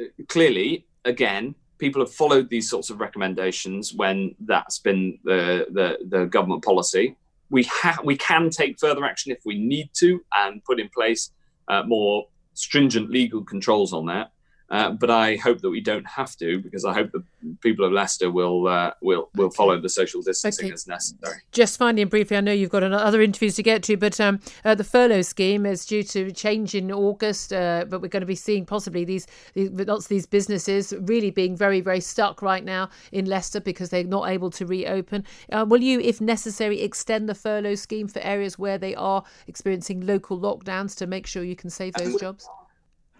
uh, 0.00 0.04
clearly, 0.28 0.86
again, 1.04 1.56
people 1.78 2.00
have 2.00 2.14
followed 2.14 2.48
these 2.48 2.70
sorts 2.70 2.90
of 2.90 3.00
recommendations 3.00 3.92
when 3.94 4.36
that's 4.46 4.78
been 4.78 5.18
the 5.24 5.66
the, 5.72 5.98
the 6.16 6.26
government 6.26 6.62
policy. 6.62 7.16
We 7.50 7.64
have 7.82 8.04
we 8.04 8.16
can 8.16 8.50
take 8.50 8.78
further 8.78 9.04
action 9.04 9.32
if 9.32 9.40
we 9.44 9.58
need 9.58 9.90
to 9.94 10.20
and 10.36 10.62
put 10.62 10.78
in 10.78 10.88
place 10.90 11.32
uh, 11.66 11.82
more 11.82 12.28
stringent 12.54 13.10
legal 13.10 13.42
controls 13.42 13.92
on 13.92 14.06
that. 14.06 14.30
Uh, 14.70 14.90
but 14.90 15.10
I 15.10 15.36
hope 15.36 15.62
that 15.62 15.70
we 15.70 15.80
don't 15.80 16.06
have 16.06 16.36
to 16.36 16.60
because 16.60 16.84
I 16.84 16.92
hope 16.92 17.12
the 17.12 17.24
people 17.62 17.86
of 17.86 17.92
Leicester 17.92 18.30
will 18.30 18.68
uh, 18.68 18.92
will 19.00 19.30
will 19.34 19.46
okay. 19.46 19.56
follow 19.56 19.80
the 19.80 19.88
social 19.88 20.20
distancing 20.20 20.66
okay. 20.66 20.74
as 20.74 20.86
necessary. 20.86 21.38
Just 21.52 21.78
finally 21.78 22.02
and 22.02 22.10
briefly, 22.10 22.36
I 22.36 22.40
know 22.40 22.52
you've 22.52 22.70
got 22.70 22.82
other 22.82 23.22
interviews 23.22 23.54
to 23.56 23.62
get 23.62 23.82
to, 23.84 23.96
but 23.96 24.20
um, 24.20 24.40
uh, 24.64 24.74
the 24.74 24.84
furlough 24.84 25.22
scheme 25.22 25.64
is 25.64 25.86
due 25.86 26.02
to 26.02 26.30
change 26.32 26.74
in 26.74 26.92
August. 26.92 27.52
Uh, 27.52 27.86
but 27.88 28.02
we're 28.02 28.08
going 28.08 28.20
to 28.20 28.26
be 28.26 28.34
seeing 28.34 28.66
possibly 28.66 29.04
these, 29.04 29.26
these 29.54 29.70
lots 29.70 30.04
of 30.04 30.08
these 30.08 30.26
businesses 30.26 30.92
really 31.00 31.30
being 31.30 31.56
very 31.56 31.80
very 31.80 32.00
stuck 32.00 32.42
right 32.42 32.64
now 32.64 32.90
in 33.10 33.24
Leicester 33.24 33.60
because 33.60 33.88
they're 33.88 34.04
not 34.04 34.28
able 34.28 34.50
to 34.50 34.66
reopen. 34.66 35.24
Uh, 35.50 35.64
will 35.66 35.82
you, 35.82 35.98
if 36.00 36.20
necessary, 36.20 36.82
extend 36.82 37.26
the 37.26 37.34
furlough 37.34 37.74
scheme 37.74 38.06
for 38.06 38.20
areas 38.20 38.58
where 38.58 38.76
they 38.76 38.94
are 38.94 39.24
experiencing 39.46 40.06
local 40.06 40.38
lockdowns 40.38 40.94
to 40.96 41.06
make 41.06 41.26
sure 41.26 41.42
you 41.42 41.56
can 41.56 41.70
save 41.70 41.94
those 41.94 42.20
jobs? 42.20 42.46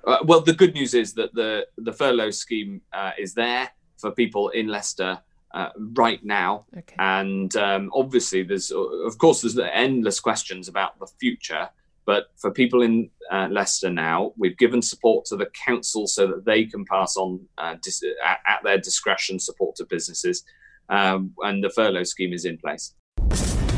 Uh, 0.08 0.18
well, 0.24 0.40
the 0.40 0.54
good 0.54 0.72
news 0.72 0.94
is 0.94 1.12
that 1.12 1.34
the 1.34 1.66
the 1.76 1.92
furlough 1.92 2.30
scheme 2.30 2.80
uh, 2.94 3.12
is 3.18 3.34
there 3.34 3.70
for 3.98 4.10
people 4.10 4.48
in 4.48 4.66
Leicester 4.66 5.18
uh, 5.52 5.68
right 5.76 6.24
now, 6.24 6.64
okay. 6.78 6.96
and 6.98 7.54
um, 7.56 7.90
obviously 7.94 8.42
there's 8.42 8.70
of 8.70 9.18
course 9.18 9.42
there's 9.42 9.58
endless 9.58 10.18
questions 10.18 10.66
about 10.66 10.98
the 10.98 11.06
future. 11.20 11.68
But 12.06 12.28
for 12.36 12.50
people 12.50 12.80
in 12.80 13.10
uh, 13.30 13.48
Leicester 13.50 13.90
now, 13.90 14.32
we've 14.38 14.56
given 14.56 14.80
support 14.80 15.26
to 15.26 15.36
the 15.36 15.50
council 15.66 16.06
so 16.06 16.26
that 16.28 16.46
they 16.46 16.64
can 16.64 16.86
pass 16.86 17.18
on 17.18 17.46
uh, 17.58 17.76
dis- 17.82 18.02
at, 18.24 18.38
at, 18.46 18.62
their 18.64 18.78
discretion 18.78 19.38
support 19.38 19.76
to 19.76 19.84
businesses, 19.84 20.42
um, 20.88 21.34
and 21.42 21.62
the 21.62 21.68
furlough 21.68 22.04
scheme 22.04 22.32
is 22.32 22.46
in 22.46 22.56
place. 22.56 22.94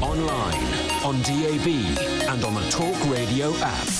Online, 0.00 0.62
on 1.02 1.20
DAB, 1.22 1.66
and 2.30 2.44
on 2.44 2.54
the 2.54 2.70
Talk 2.70 3.10
Radio 3.10 3.52
app. 3.56 3.99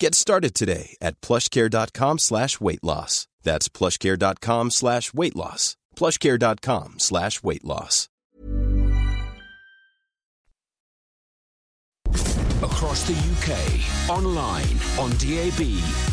Get 0.00 0.14
started 0.14 0.54
today 0.54 0.96
at 1.02 1.20
plushcare.com 1.20 2.18
slash 2.20 2.60
weight 2.60 2.84
loss. 2.84 3.26
That's 3.42 3.68
plushcare.com 3.68 4.70
slash 4.70 5.12
weight 5.12 5.34
loss. 5.34 5.76
Plushcare.com 5.96 6.94
slash 6.98 7.42
weight 7.42 7.64
loss. 7.64 8.08
Across 12.60 13.04
the 13.04 13.14
UK, 13.14 14.10
online, 14.10 14.66
on 14.98 15.10
DAB, 15.18 15.60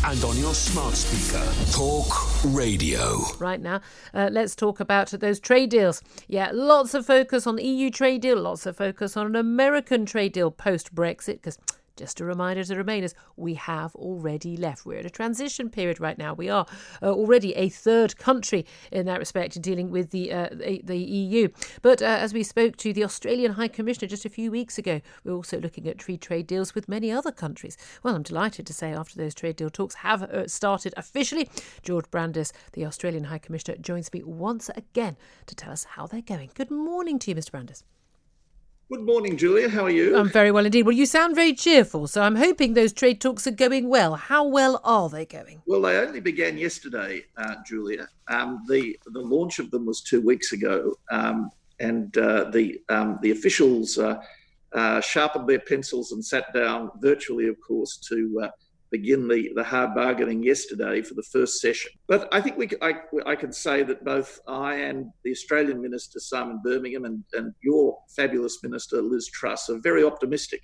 and 0.04 0.24
on 0.24 0.36
your 0.36 0.54
smart 0.54 0.94
speaker. 0.94 1.44
Talk 1.72 2.44
Radio. 2.44 3.18
Right 3.38 3.60
now, 3.60 3.80
uh, 4.14 4.30
let's 4.32 4.54
talk 4.54 4.78
about 4.80 5.08
those 5.08 5.40
trade 5.40 5.70
deals. 5.70 6.02
Yeah, 6.28 6.50
lots 6.52 6.94
of 6.94 7.06
focus 7.06 7.46
on 7.46 7.58
EU 7.58 7.90
trade 7.90 8.22
deal, 8.22 8.40
lots 8.40 8.66
of 8.66 8.76
focus 8.76 9.16
on 9.16 9.26
an 9.26 9.36
American 9.36 10.06
trade 10.06 10.32
deal 10.32 10.50
post 10.52 10.94
Brexit, 10.94 11.34
because 11.34 11.58
just 11.96 12.20
a 12.20 12.24
reminder 12.24 12.62
to 12.62 12.68
the 12.68 12.82
Remainers, 12.82 13.14
we 13.36 13.54
have 13.54 13.94
already 13.96 14.56
left. 14.56 14.84
We're 14.84 14.98
in 14.98 15.06
a 15.06 15.10
transition 15.10 15.70
period 15.70 16.00
right 16.00 16.18
now. 16.18 16.34
We 16.34 16.48
are 16.48 16.66
uh, 17.02 17.10
already 17.10 17.54
a 17.54 17.68
third 17.68 18.16
country 18.18 18.66
in 18.92 19.06
that 19.06 19.18
respect, 19.18 19.56
in 19.56 19.62
dealing 19.62 19.90
with 19.90 20.10
the 20.10 20.32
uh, 20.32 20.48
the, 20.52 20.80
the, 20.84 20.96
EU. 20.96 21.48
But 21.82 22.02
uh, 22.02 22.06
as 22.06 22.34
we 22.34 22.42
spoke 22.42 22.76
to 22.78 22.92
the 22.92 23.04
Australian 23.04 23.52
High 23.52 23.68
Commissioner 23.68 24.08
just 24.08 24.24
a 24.24 24.30
few 24.30 24.50
weeks 24.50 24.78
ago, 24.78 25.00
we're 25.24 25.34
also 25.34 25.60
looking 25.60 25.86
at 25.88 26.02
free 26.02 26.18
trade 26.18 26.46
deals 26.46 26.74
with 26.74 26.88
many 26.88 27.10
other 27.10 27.32
countries. 27.32 27.76
Well, 28.02 28.14
I'm 28.14 28.22
delighted 28.22 28.66
to 28.66 28.74
say 28.74 28.92
after 28.92 29.16
those 29.16 29.34
trade 29.34 29.56
deal 29.56 29.70
talks 29.70 29.96
have 29.96 30.22
uh, 30.22 30.48
started 30.48 30.94
officially, 30.96 31.48
George 31.82 32.10
Brandis, 32.10 32.52
the 32.72 32.84
Australian 32.84 33.24
High 33.24 33.38
Commissioner, 33.38 33.78
joins 33.78 34.12
me 34.12 34.22
once 34.22 34.70
again 34.76 35.16
to 35.46 35.54
tell 35.54 35.72
us 35.72 35.84
how 35.84 36.06
they're 36.06 36.22
going. 36.22 36.50
Good 36.54 36.70
morning 36.70 37.18
to 37.20 37.30
you, 37.30 37.36
Mr. 37.36 37.52
Brandis. 37.52 37.84
Good 38.88 39.02
morning, 39.02 39.36
Julia. 39.36 39.68
How 39.68 39.86
are 39.86 39.90
you? 39.90 40.16
I'm 40.16 40.28
very 40.28 40.52
well 40.52 40.64
indeed. 40.64 40.84
Well, 40.84 40.94
you 40.94 41.06
sound 41.06 41.34
very 41.34 41.54
cheerful, 41.54 42.06
so 42.06 42.22
I'm 42.22 42.36
hoping 42.36 42.74
those 42.74 42.92
trade 42.92 43.20
talks 43.20 43.44
are 43.48 43.50
going 43.50 43.88
well. 43.88 44.14
How 44.14 44.46
well 44.46 44.80
are 44.84 45.08
they 45.08 45.26
going? 45.26 45.60
Well, 45.66 45.82
they 45.82 45.98
only 45.98 46.20
began 46.20 46.56
yesterday, 46.56 47.24
uh, 47.36 47.56
Julia. 47.66 48.06
Um, 48.28 48.62
the 48.68 48.96
the 49.06 49.20
launch 49.20 49.58
of 49.58 49.72
them 49.72 49.86
was 49.86 50.02
two 50.02 50.20
weeks 50.20 50.52
ago, 50.52 50.94
um, 51.10 51.50
and 51.80 52.16
uh, 52.16 52.44
the 52.50 52.80
um, 52.88 53.18
the 53.22 53.32
officials 53.32 53.98
uh, 53.98 54.20
uh 54.72 55.00
sharpened 55.00 55.48
their 55.48 55.58
pencils 55.58 56.12
and 56.12 56.24
sat 56.24 56.54
down 56.54 56.92
virtually, 57.00 57.48
of 57.48 57.60
course, 57.60 57.96
to 58.08 58.40
uh, 58.44 58.50
begin 58.90 59.28
the, 59.28 59.50
the 59.54 59.64
hard 59.64 59.94
bargaining 59.94 60.42
yesterday 60.42 61.02
for 61.02 61.14
the 61.14 61.22
first 61.22 61.60
session. 61.60 61.90
But 62.06 62.28
I 62.32 62.40
think 62.40 62.56
we, 62.56 62.68
I, 62.82 62.94
I 63.26 63.34
can 63.34 63.52
say 63.52 63.82
that 63.82 64.04
both 64.04 64.40
I 64.46 64.74
and 64.74 65.10
the 65.24 65.30
Australian 65.30 65.80
Minister 65.82 66.20
Simon 66.20 66.60
Birmingham 66.62 67.04
and, 67.04 67.24
and 67.32 67.54
your 67.62 67.98
fabulous 68.14 68.62
Minister 68.62 69.02
Liz 69.02 69.28
Truss 69.28 69.68
are 69.70 69.78
very 69.78 70.04
optimistic 70.04 70.62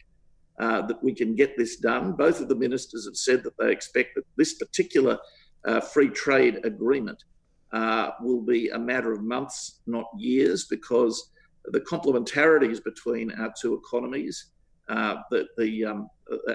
uh, 0.61 0.83
that 0.87 1.02
we 1.02 1.12
can 1.12 1.35
get 1.35 1.57
this 1.57 1.76
done. 1.76 2.12
Both 2.12 2.41
of 2.41 2.49
the 2.49 2.55
ministers 2.55 3.07
have 3.07 3.17
said 3.17 3.43
that 3.45 3.57
they 3.59 3.73
expect 3.73 4.14
that 4.17 4.25
this 4.37 4.55
particular 4.55 5.19
uh, 5.64 5.81
free 5.81 6.09
trade 6.09 6.61
agreement 6.64 7.25
uh, 7.73 8.11
will 8.21 8.43
be 8.43 8.69
a 8.69 8.79
matter 8.79 9.12
of 9.12 9.23
months, 9.23 9.81
not 9.87 10.07
years, 10.17 10.67
because 10.67 11.31
the 11.67 11.81
complementarities 11.81 12.83
between 12.83 13.33
our 13.33 13.52
two 13.61 13.75
economies, 13.75 14.47
uh, 14.88 15.17
the, 15.31 15.47
the 15.57 15.85
um, 15.85 16.11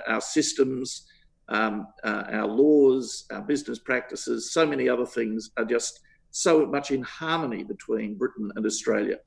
our 0.07 0.21
systems, 0.21 1.07
um, 1.49 1.87
uh, 2.03 2.23
our 2.29 2.47
laws, 2.47 3.25
our 3.31 3.41
business 3.41 3.79
practices, 3.79 4.51
so 4.51 4.65
many 4.65 4.89
other 4.89 5.05
things 5.05 5.51
are 5.57 5.65
just 5.65 6.01
so 6.31 6.65
much 6.65 6.91
in 6.91 7.01
harmony 7.03 7.63
between 7.63 8.15
Britain 8.15 8.51
and 8.55 8.65
Australia. 8.65 9.17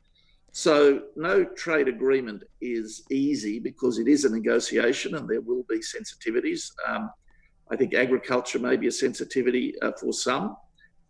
So, 0.52 1.02
no 1.16 1.44
trade 1.44 1.86
agreement 1.86 2.42
is 2.60 3.04
easy 3.10 3.60
because 3.60 3.98
it 3.98 4.08
is 4.08 4.24
a 4.24 4.30
negotiation 4.30 5.14
and 5.14 5.28
there 5.28 5.40
will 5.40 5.64
be 5.68 5.78
sensitivities. 5.78 6.72
Um, 6.88 7.10
I 7.70 7.76
think 7.76 7.94
agriculture 7.94 8.58
may 8.58 8.76
be 8.76 8.88
a 8.88 8.92
sensitivity 8.92 9.80
uh, 9.80 9.92
for 9.92 10.12
some, 10.12 10.56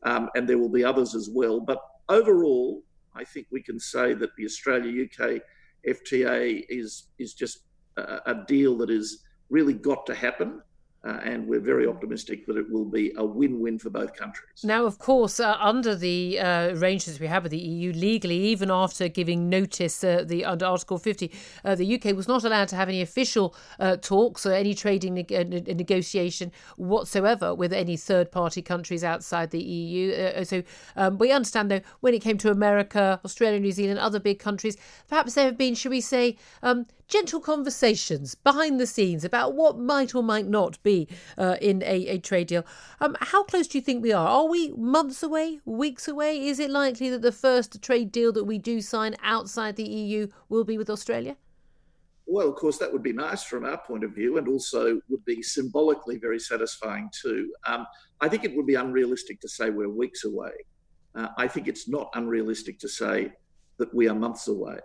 um, 0.02 0.28
and 0.34 0.46
there 0.46 0.58
will 0.58 0.68
be 0.68 0.84
others 0.84 1.14
as 1.14 1.30
well. 1.30 1.58
But 1.58 1.80
overall, 2.10 2.82
I 3.14 3.24
think 3.24 3.46
we 3.50 3.62
can 3.62 3.80
say 3.80 4.12
that 4.12 4.36
the 4.36 4.44
Australia 4.44 5.04
UK 5.04 5.40
FTA 5.88 6.64
is, 6.68 7.06
is 7.18 7.32
just 7.32 7.60
a, 7.96 8.20
a 8.26 8.44
deal 8.46 8.86
has 8.86 9.24
really 9.48 9.74
got 9.74 10.06
to 10.06 10.14
happen. 10.14 10.60
Uh, 11.02 11.18
and 11.24 11.46
we're 11.46 11.60
very 11.60 11.86
optimistic 11.86 12.44
that 12.44 12.58
it 12.58 12.70
will 12.70 12.84
be 12.84 13.10
a 13.16 13.24
win-win 13.24 13.78
for 13.78 13.88
both 13.88 14.14
countries. 14.14 14.62
Now, 14.62 14.84
of 14.84 14.98
course, 14.98 15.40
uh, 15.40 15.56
under 15.58 15.94
the 15.96 16.38
uh, 16.38 16.74
arrangements 16.74 17.18
we 17.18 17.26
have 17.26 17.42
with 17.42 17.52
the 17.52 17.58
EU 17.58 17.94
legally, 17.94 18.36
even 18.36 18.70
after 18.70 19.08
giving 19.08 19.48
notice, 19.48 20.04
uh, 20.04 20.24
the 20.26 20.44
under 20.44 20.66
Article 20.66 20.98
50, 20.98 21.32
uh, 21.64 21.74
the 21.74 21.94
UK 21.94 22.14
was 22.14 22.28
not 22.28 22.44
allowed 22.44 22.68
to 22.68 22.76
have 22.76 22.90
any 22.90 23.00
official 23.00 23.54
uh, 23.78 23.96
talks 23.96 24.44
or 24.44 24.52
any 24.52 24.74
trading 24.74 25.14
ne- 25.14 25.24
negotiation 25.74 26.52
whatsoever 26.76 27.54
with 27.54 27.72
any 27.72 27.96
third-party 27.96 28.60
countries 28.60 29.02
outside 29.02 29.52
the 29.52 29.62
EU. 29.62 30.44
so 30.44 30.62
um, 30.96 31.16
we 31.16 31.32
understand, 31.32 31.70
though, 31.70 31.80
when 32.00 32.12
it 32.12 32.20
came 32.20 32.36
to 32.36 32.50
America, 32.50 33.18
Australia, 33.24 33.58
New 33.58 33.72
Zealand, 33.72 33.98
other 33.98 34.20
big 34.20 34.38
countries, 34.38 34.76
perhaps 35.08 35.32
there 35.32 35.46
have 35.46 35.56
been, 35.56 35.74
should 35.74 35.90
we 35.90 36.02
say, 36.02 36.36
um, 36.62 36.84
gentle 37.10 37.40
conversations 37.40 38.34
behind 38.34 38.80
the 38.80 38.86
scenes 38.86 39.24
about 39.24 39.54
what 39.54 39.78
might 39.78 40.14
or 40.14 40.22
might 40.22 40.46
not 40.46 40.82
be 40.82 41.08
uh, 41.36 41.56
in 41.60 41.82
a, 41.82 42.06
a, 42.06 42.18
trade 42.18 42.46
deal. 42.46 42.64
Um, 43.00 43.16
how 43.20 43.42
close 43.42 43.66
do 43.66 43.76
you 43.76 43.82
think 43.82 44.02
we 44.02 44.12
are? 44.12 44.26
Are 44.26 44.48
we 44.48 44.72
months 44.72 45.22
away, 45.22 45.60
weeks 45.64 46.06
away? 46.08 46.46
Is 46.46 46.58
it 46.58 46.70
likely 46.70 47.10
that 47.10 47.22
the 47.22 47.32
first 47.32 47.82
trade 47.82 48.12
deal 48.12 48.32
that 48.32 48.44
we 48.44 48.58
do 48.58 48.80
sign 48.80 49.16
outside 49.22 49.76
the 49.76 49.88
EU 49.88 50.28
will 50.48 50.64
be 50.64 50.78
with 50.78 50.88
Australia? 50.88 51.36
Well, 52.26 52.48
of 52.48 52.54
course, 52.54 52.78
that 52.78 52.92
would 52.92 53.02
be 53.02 53.12
nice 53.12 53.42
from 53.42 53.64
our 53.64 53.78
point 53.78 54.04
of 54.04 54.14
view 54.14 54.38
and 54.38 54.46
also 54.46 55.00
would 55.08 55.24
be 55.24 55.42
symbolically 55.42 56.16
very 56.16 56.38
satisfying 56.38 57.10
too. 57.10 57.52
Um, 57.66 57.86
I 58.20 58.28
think 58.28 58.44
it 58.44 58.54
would 58.54 58.66
be 58.66 58.76
unrealistic 58.76 59.40
to 59.40 59.48
say 59.48 59.70
we're 59.70 59.88
weeks 59.88 60.24
away. 60.24 60.52
Uh, 61.16 61.28
I 61.36 61.48
think 61.48 61.66
it's 61.66 61.88
not 61.88 62.08
unrealistic 62.14 62.78
to 62.78 62.88
say 62.88 63.32
that 63.78 63.92
we 63.92 64.08
are 64.08 64.14
months 64.14 64.46
away. 64.46 64.78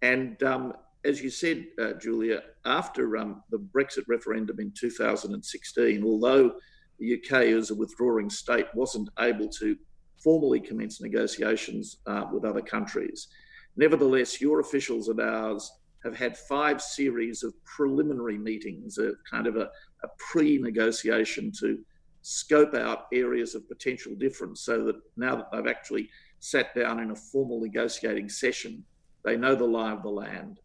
And 0.00 0.42
um, 0.42 0.72
as 1.06 1.22
you 1.22 1.30
said, 1.30 1.66
uh, 1.80 1.92
Julia, 1.92 2.42
after 2.64 3.16
um, 3.16 3.42
the 3.50 3.58
Brexit 3.58 4.04
referendum 4.08 4.58
in 4.58 4.72
2016, 4.72 6.04
although 6.04 6.52
the 6.98 7.14
UK, 7.14 7.32
as 7.56 7.70
a 7.70 7.74
withdrawing 7.74 8.28
state, 8.28 8.66
wasn't 8.74 9.08
able 9.20 9.48
to 9.48 9.76
formally 10.22 10.60
commence 10.60 11.00
negotiations 11.00 11.98
uh, 12.06 12.24
with 12.32 12.44
other 12.44 12.60
countries, 12.60 13.28
nevertheless, 13.76 14.40
your 14.40 14.60
officials 14.60 15.08
and 15.08 15.20
ours 15.20 15.70
have 16.02 16.16
had 16.16 16.36
five 16.36 16.82
series 16.82 17.42
of 17.42 17.54
preliminary 17.64 18.38
meetings, 18.38 18.98
a 18.98 19.12
kind 19.30 19.46
of 19.46 19.56
a, 19.56 19.70
a 20.02 20.08
pre 20.18 20.58
negotiation 20.58 21.52
to 21.60 21.78
scope 22.22 22.74
out 22.74 23.06
areas 23.12 23.54
of 23.54 23.68
potential 23.68 24.12
difference 24.16 24.60
so 24.62 24.82
that 24.84 24.96
now 25.16 25.36
that 25.36 25.46
they've 25.52 25.68
actually 25.68 26.08
sat 26.40 26.74
down 26.74 26.98
in 27.00 27.12
a 27.12 27.16
formal 27.16 27.60
negotiating 27.60 28.28
session, 28.28 28.84
they 29.24 29.36
know 29.36 29.54
the 29.54 29.64
lie 29.64 29.92
of 29.92 30.02
the 30.02 30.08
land. 30.08 30.58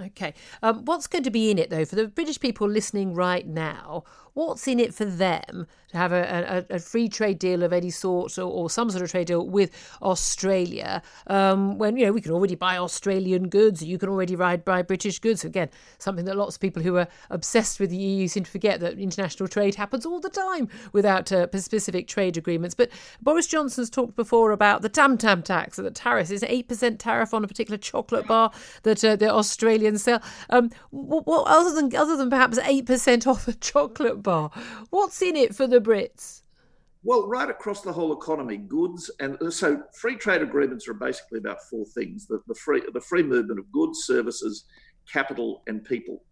Okay. 0.00 0.34
Um, 0.62 0.84
what's 0.84 1.06
going 1.06 1.24
to 1.24 1.30
be 1.30 1.50
in 1.50 1.58
it, 1.58 1.70
though, 1.70 1.84
for 1.84 1.96
the 1.96 2.08
British 2.08 2.40
people 2.40 2.68
listening 2.68 3.14
right 3.14 3.46
now? 3.46 4.04
What's 4.34 4.66
in 4.68 4.78
it 4.78 4.94
for 4.94 5.04
them 5.04 5.66
to 5.90 5.96
have 5.96 6.12
a, 6.12 6.64
a, 6.70 6.76
a 6.76 6.78
free 6.78 7.08
trade 7.08 7.38
deal 7.38 7.62
of 7.62 7.72
any 7.72 7.90
sort 7.90 8.38
or, 8.38 8.44
or, 8.44 8.70
some 8.70 8.88
sort 8.90 9.02
of 9.02 9.10
trade 9.10 9.26
deal 9.26 9.46
with 9.46 9.70
Australia 10.02 11.02
um, 11.26 11.78
when, 11.78 11.96
you 11.96 12.06
know, 12.06 12.12
we 12.12 12.20
can 12.20 12.30
already 12.30 12.54
buy 12.54 12.78
Australian 12.78 13.48
goods, 13.48 13.82
you 13.82 13.98
can 13.98 14.08
already 14.08 14.36
ride, 14.36 14.64
buy 14.64 14.82
British 14.82 15.18
goods? 15.18 15.44
Again, 15.44 15.68
something 15.98 16.24
that 16.26 16.36
lots 16.36 16.54
of 16.54 16.60
people 16.60 16.82
who 16.82 16.96
are 16.96 17.08
obsessed 17.30 17.80
with 17.80 17.90
the 17.90 17.96
EU 17.96 18.28
seem 18.28 18.44
to 18.44 18.50
forget 18.50 18.78
that 18.80 18.98
international 18.98 19.48
trade 19.48 19.74
happens 19.74 20.06
all 20.06 20.20
the 20.20 20.30
time 20.30 20.68
without 20.92 21.32
uh, 21.32 21.48
specific 21.58 22.06
trade 22.06 22.36
agreements. 22.36 22.74
But 22.74 22.90
Boris 23.20 23.48
Johnson's 23.48 23.90
talked 23.90 24.14
before 24.14 24.52
about 24.52 24.82
the 24.82 24.88
Tim 24.88 25.18
Tam 25.18 25.42
tax, 25.42 25.78
or 25.78 25.82
the 25.82 25.90
tariff 25.90 26.30
is 26.30 26.44
an 26.44 26.50
8% 26.50 26.98
tariff 26.98 27.34
on 27.34 27.42
a 27.42 27.48
particular 27.48 27.78
chocolate 27.78 28.28
bar 28.28 28.52
that 28.84 29.04
uh, 29.04 29.16
the 29.16 29.28
Australians 29.94 30.02
sell. 30.02 30.22
Um, 30.50 30.70
what, 30.90 31.26
what, 31.26 31.46
other, 31.46 31.74
than, 31.74 31.94
other 31.94 32.16
than 32.16 32.30
perhaps 32.30 32.58
8% 32.58 33.26
off 33.26 33.48
a 33.48 33.52
chocolate 33.54 34.22
bar, 34.22 34.50
what's 34.90 35.20
in 35.22 35.36
it 35.36 35.54
for 35.54 35.66
the 35.66 35.80
Brits? 35.80 36.42
Well, 37.02 37.26
right 37.26 37.48
across 37.48 37.80
the 37.80 37.92
whole 37.92 38.12
economy, 38.12 38.58
goods 38.58 39.10
and 39.20 39.38
so 39.50 39.82
free 39.94 40.16
trade 40.16 40.42
agreements 40.42 40.86
are 40.86 40.92
basically 40.92 41.38
about 41.38 41.62
four 41.70 41.86
things: 41.86 42.26
the, 42.26 42.42
the 42.46 42.54
free 42.54 42.82
the 42.92 43.00
free 43.00 43.22
movement 43.22 43.58
of 43.58 43.72
goods, 43.72 44.04
services, 44.04 44.66
capital, 45.10 45.62
and 45.66 45.82
people. 45.82 46.22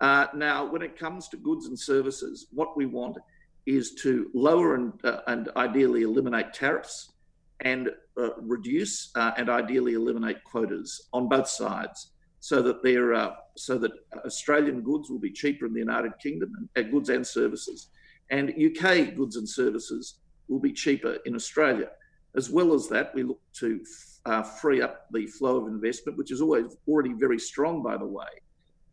Uh, 0.00 0.28
now, 0.34 0.64
when 0.64 0.80
it 0.80 0.98
comes 0.98 1.28
to 1.28 1.36
goods 1.36 1.66
and 1.66 1.78
services, 1.78 2.46
what 2.50 2.78
we 2.78 2.86
want 2.86 3.18
is 3.66 3.92
to 3.96 4.30
lower 4.32 4.74
and, 4.76 4.94
uh, 5.04 5.20
and 5.26 5.50
ideally 5.56 6.00
eliminate 6.00 6.54
tariffs 6.54 7.12
and 7.60 7.90
uh, 8.18 8.30
reduce 8.40 9.10
uh, 9.16 9.32
and 9.36 9.50
ideally 9.50 9.92
eliminate 9.92 10.42
quotas 10.44 11.08
on 11.12 11.28
both 11.28 11.48
sides 11.48 12.12
so 12.40 12.62
that 12.62 12.82
they're, 12.82 13.14
uh, 13.14 13.34
so 13.56 13.78
that 13.78 13.92
Australian 14.24 14.82
goods 14.82 15.10
will 15.10 15.18
be 15.18 15.30
cheaper 15.30 15.66
in 15.66 15.72
the 15.72 15.80
United 15.80 16.12
Kingdom, 16.22 16.68
uh, 16.76 16.82
goods 16.82 17.08
and 17.08 17.26
services, 17.26 17.88
and 18.30 18.50
UK 18.50 19.14
goods 19.14 19.36
and 19.36 19.48
services 19.48 20.18
will 20.48 20.60
be 20.60 20.72
cheaper 20.72 21.18
in 21.26 21.34
Australia. 21.34 21.90
As 22.36 22.50
well 22.50 22.74
as 22.74 22.88
that, 22.88 23.14
we 23.14 23.22
look 23.22 23.40
to 23.54 23.80
uh, 24.26 24.42
free 24.42 24.82
up 24.82 25.06
the 25.12 25.26
flow 25.26 25.56
of 25.56 25.68
investment, 25.68 26.18
which 26.18 26.30
is 26.30 26.40
always 26.40 26.76
already 26.86 27.12
very 27.14 27.38
strong, 27.38 27.82
by 27.82 27.96
the 27.96 28.06
way. 28.06 28.26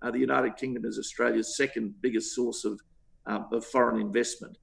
Uh, 0.02 0.12
the 0.12 0.20
United 0.20 0.56
Kingdom 0.58 0.86
is 0.86 0.98
Australia's 0.98 1.58
second 1.58 1.94
biggest 2.02 2.36
source 2.36 2.66
of, 2.66 2.80
um, 3.26 3.48
of 3.52 3.66
foreign 3.66 4.00
investment. 4.00 4.58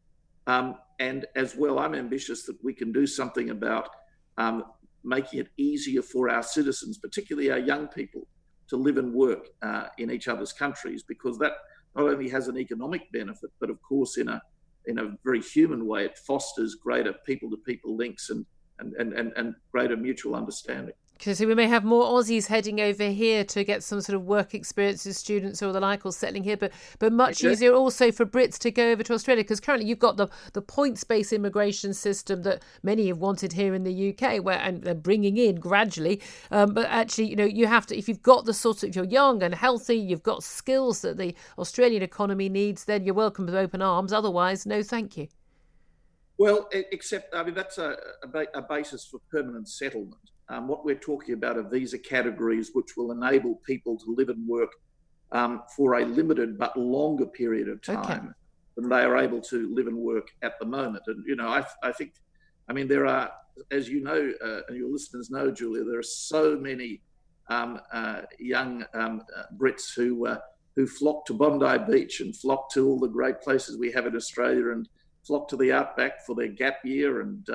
Um, 0.47 0.77
and 0.99 1.27
as 1.37 1.57
well, 1.57 1.79
I'm 1.79 1.95
ambitious 1.95 2.45
that 2.47 2.57
we 2.63 2.75
can 2.75 2.93
do 2.93 3.07
something 3.07 3.51
about 3.51 3.91
um, 4.39 4.65
making 5.05 5.41
it 5.41 5.49
easier 5.57 6.03
for 6.03 6.29
our 6.31 6.43
citizens, 6.43 6.99
particularly 6.99 7.51
our 7.51 7.59
young 7.59 7.89
people, 7.89 8.27
to 8.71 8.77
live 8.77 8.99
and 8.99 9.13
work 9.13 9.49
uh, 9.63 9.87
in 9.99 10.11
each 10.11 10.29
other's 10.29 10.53
countries, 10.53 11.03
because 11.03 11.39
that 11.39 11.53
not 11.97 12.07
only 12.07 12.29
has 12.29 12.49
an 12.49 12.57
economic 12.57 13.03
benefit, 13.13 13.51
but 13.61 13.71
of 13.71 13.81
course, 13.83 14.17
in 14.17 14.29
a 14.29 14.41
in 14.87 14.99
a 14.99 15.13
very 15.25 15.43
human 15.43 15.87
way, 15.87 16.07
it 16.07 16.17
fosters 16.19 16.77
greater 16.77 17.13
people-to-people 17.27 17.97
links 17.97 18.31
and 18.31 18.47
and, 18.79 19.13
and, 19.13 19.33
and 19.37 19.55
greater 19.73 19.97
mutual 19.97 20.35
understanding 20.35 20.95
because 21.21 21.39
we 21.39 21.55
may 21.55 21.67
have 21.67 21.85
more 21.85 22.05
Aussies 22.05 22.47
heading 22.47 22.81
over 22.81 23.11
here 23.11 23.45
to 23.45 23.63
get 23.63 23.83
some 23.83 24.01
sort 24.01 24.17
of 24.17 24.25
work 24.25 24.55
experience 24.55 25.07
as 25.07 25.19
students 25.19 25.63
or 25.63 25.71
the 25.71 25.79
like, 25.79 26.07
or 26.07 26.13
settling 26.13 26.45
here, 26.45 26.57
but 26.57 26.73
but 26.99 27.13
much 27.13 27.45
okay. 27.45 27.53
easier 27.53 27.75
also 27.75 28.11
for 28.11 28.25
Brits 28.25 28.57
to 28.61 28.71
go 28.71 28.91
over 28.91 29.03
to 29.03 29.13
Australia 29.13 29.45
because 29.45 29.61
currently 29.61 29.87
you've 29.87 29.99
got 29.99 30.17
the 30.17 30.29
the 30.55 30.63
points 30.63 31.05
based 31.05 31.35
immigration 31.35 31.93
system 31.93 32.41
that 32.45 32.63
many 32.83 33.09
have 33.09 33.19
wanted 33.19 33.53
here 33.53 33.75
in 33.75 33.85
the 33.85 34.15
UK, 34.15 34.43
where 34.43 34.59
and 34.59 34.83
they're 34.83 34.95
bringing 34.95 35.37
in 35.37 35.57
gradually. 35.57 36.23
Um, 36.51 36.73
but 36.73 36.87
actually, 36.87 37.29
you 37.29 37.37
know, 37.37 37.45
you 37.45 37.67
have 37.67 37.85
to 37.89 37.99
if 37.99 38.09
you've 38.09 38.23
got 38.23 38.47
the 38.47 38.55
sort 38.55 38.83
of 38.83 38.89
if 38.89 38.97
you're 38.97 39.05
young 39.05 39.43
and 39.43 39.55
healthy, 39.55 39.97
you've 39.97 40.23
got 40.23 40.43
skills 40.43 41.03
that 41.03 41.19
the 41.19 41.35
Australian 41.59 42.03
economy 42.03 42.49
needs, 42.49 42.87
then 42.87 43.05
you're 43.05 43.15
welcome 43.15 43.45
with 43.45 43.55
open 43.55 43.83
arms. 43.83 44.15
Otherwise, 44.15 44.65
no, 44.65 44.83
thank 44.83 45.19
you. 45.19 45.29
Well, 46.39 46.71
except 46.73 47.35
I 47.35 47.43
mean 47.43 47.53
that's 47.53 47.77
a, 47.77 47.99
a, 48.23 48.45
a 48.55 48.63
basis 48.63 49.05
for 49.05 49.21
permanent 49.31 49.69
settlement. 49.69 50.31
Um, 50.51 50.67
what 50.67 50.85
we're 50.85 50.97
talking 50.97 51.35
about 51.35 51.57
are 51.57 51.63
visa 51.63 51.99
categories 51.99 52.71
which 52.73 52.97
will 52.97 53.13
enable 53.13 53.55
people 53.65 53.97
to 53.99 54.15
live 54.17 54.31
and 54.31 54.47
work 54.49 54.73
um, 55.31 55.63
for 55.77 55.95
a 55.95 56.05
limited 56.05 56.59
but 56.59 56.77
longer 56.77 57.27
period 57.27 57.69
of 57.69 57.81
time 57.83 58.01
okay. 58.01 58.29
than 58.77 58.89
they 58.89 59.03
are 59.03 59.17
able 59.17 59.41
to 59.43 59.73
live 59.73 59.87
and 59.87 59.97
work 59.97 60.29
at 60.43 60.59
the 60.59 60.67
moment. 60.67 61.05
And, 61.07 61.25
you 61.25 61.37
know, 61.37 61.47
I, 61.47 61.65
I 61.85 61.93
think, 61.93 62.15
I 62.69 62.73
mean, 62.73 62.89
there 62.89 63.07
are, 63.07 63.31
as 63.71 63.89
you 63.89 64.03
know, 64.03 64.33
uh, 64.45 64.63
and 64.67 64.77
your 64.77 64.91
listeners 64.91 65.31
know, 65.31 65.53
Julia, 65.53 65.85
there 65.85 66.01
are 66.01 66.03
so 66.03 66.57
many 66.57 67.01
um, 67.49 67.81
uh, 67.93 68.23
young 68.41 68.85
um, 68.93 69.23
uh, 69.37 69.43
Brits 69.57 69.95
who, 69.95 70.27
uh, 70.27 70.39
who 70.75 70.89
flock 70.89 71.27
to 71.27 71.35
Bondi 71.35 71.79
Beach 71.89 72.21
and 72.21 72.37
flock 72.37 72.73
to 72.73 72.89
all 72.89 72.99
the 72.99 73.07
great 73.07 73.41
places 73.41 73.79
we 73.79 73.93
have 73.93 74.07
in 74.07 74.17
Australia 74.17 74.73
and 74.73 74.89
flock 75.25 75.47
to 75.49 75.57
the 75.57 75.71
outback 75.71 76.27
for 76.27 76.35
their 76.35 76.49
gap 76.49 76.79
year 76.85 77.21
and 77.21 77.49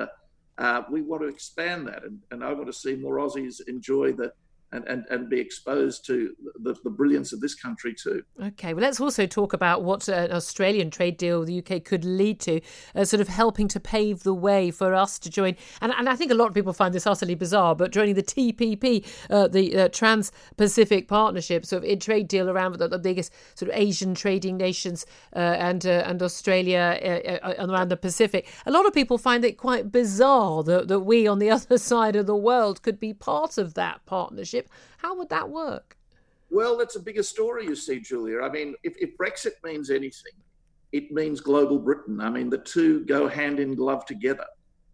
uh, 0.58 0.82
we 0.90 1.02
want 1.02 1.22
to 1.22 1.28
expand 1.28 1.86
that, 1.88 2.02
and, 2.04 2.18
and 2.30 2.42
I 2.42 2.52
want 2.52 2.66
to 2.66 2.72
see 2.72 2.96
more 2.96 3.16
Aussies 3.18 3.60
enjoy 3.68 4.12
the 4.12 4.32
and, 4.72 4.84
and, 4.86 5.04
and 5.10 5.28
be 5.28 5.40
exposed 5.40 6.04
to 6.06 6.34
the, 6.60 6.74
the 6.84 6.90
brilliance 6.90 7.32
of 7.32 7.40
this 7.40 7.54
country 7.54 7.94
too. 7.94 8.22
Okay, 8.42 8.74
well, 8.74 8.82
let's 8.82 9.00
also 9.00 9.26
talk 9.26 9.52
about 9.52 9.82
what 9.82 10.08
an 10.08 10.32
Australian 10.32 10.90
trade 10.90 11.16
deal 11.16 11.40
with 11.40 11.48
the 11.48 11.58
UK 11.58 11.84
could 11.84 12.04
lead 12.04 12.40
to, 12.40 12.60
uh, 12.94 13.04
sort 13.04 13.20
of 13.20 13.28
helping 13.28 13.68
to 13.68 13.80
pave 13.80 14.22
the 14.22 14.34
way 14.34 14.70
for 14.70 14.94
us 14.94 15.18
to 15.20 15.30
join. 15.30 15.56
And, 15.80 15.92
and 15.92 16.08
I 16.08 16.16
think 16.16 16.30
a 16.30 16.34
lot 16.34 16.48
of 16.48 16.54
people 16.54 16.72
find 16.72 16.94
this 16.94 17.06
utterly 17.06 17.34
bizarre, 17.34 17.74
but 17.74 17.92
joining 17.92 18.14
the 18.14 18.22
TPP, 18.22 19.06
uh, 19.30 19.48
the 19.48 19.76
uh, 19.76 19.88
Trans 19.88 20.32
Pacific 20.56 21.08
Partnership, 21.08 21.64
sort 21.64 21.84
of 21.84 21.88
a 21.88 21.96
trade 21.96 22.28
deal 22.28 22.50
around 22.50 22.78
the, 22.78 22.88
the, 22.88 22.98
biggest 22.98 23.32
sort 23.54 23.70
of 23.70 23.76
Asian 23.76 24.14
trading 24.14 24.56
nations 24.56 25.06
uh, 25.34 25.38
and 25.38 25.86
uh, 25.86 26.02
and 26.06 26.22
Australia 26.22 26.98
uh, 27.00 27.52
and 27.58 27.70
around 27.70 27.88
the 27.88 27.96
Pacific. 27.96 28.48
A 28.64 28.70
lot 28.70 28.86
of 28.86 28.92
people 28.92 29.18
find 29.18 29.44
it 29.44 29.58
quite 29.58 29.92
bizarre 29.92 30.64
that, 30.64 30.88
that 30.88 31.00
we 31.00 31.26
on 31.26 31.38
the 31.38 31.50
other 31.56 31.78
side 31.78 32.16
of 32.16 32.26
the 32.26 32.36
world 32.36 32.82
could 32.82 32.98
be 32.98 33.12
part 33.12 33.58
of 33.58 33.74
that 33.74 34.04
partnership. 34.06 34.55
How 34.98 35.16
would 35.16 35.28
that 35.28 35.48
work? 35.48 35.96
Well, 36.50 36.76
that's 36.76 36.96
a 36.96 37.00
bigger 37.00 37.22
story, 37.22 37.64
you 37.64 37.74
see, 37.74 38.00
Julia. 38.00 38.40
I 38.40 38.48
mean, 38.48 38.74
if, 38.82 38.96
if 38.98 39.16
Brexit 39.16 39.54
means 39.64 39.90
anything, 39.90 40.32
it 40.92 41.10
means 41.10 41.40
global 41.40 41.78
Britain. 41.78 42.20
I 42.20 42.30
mean, 42.30 42.48
the 42.48 42.58
two 42.58 43.04
go 43.04 43.28
hand 43.28 43.58
in 43.60 43.74
glove 43.74 44.06
together. 44.06 44.46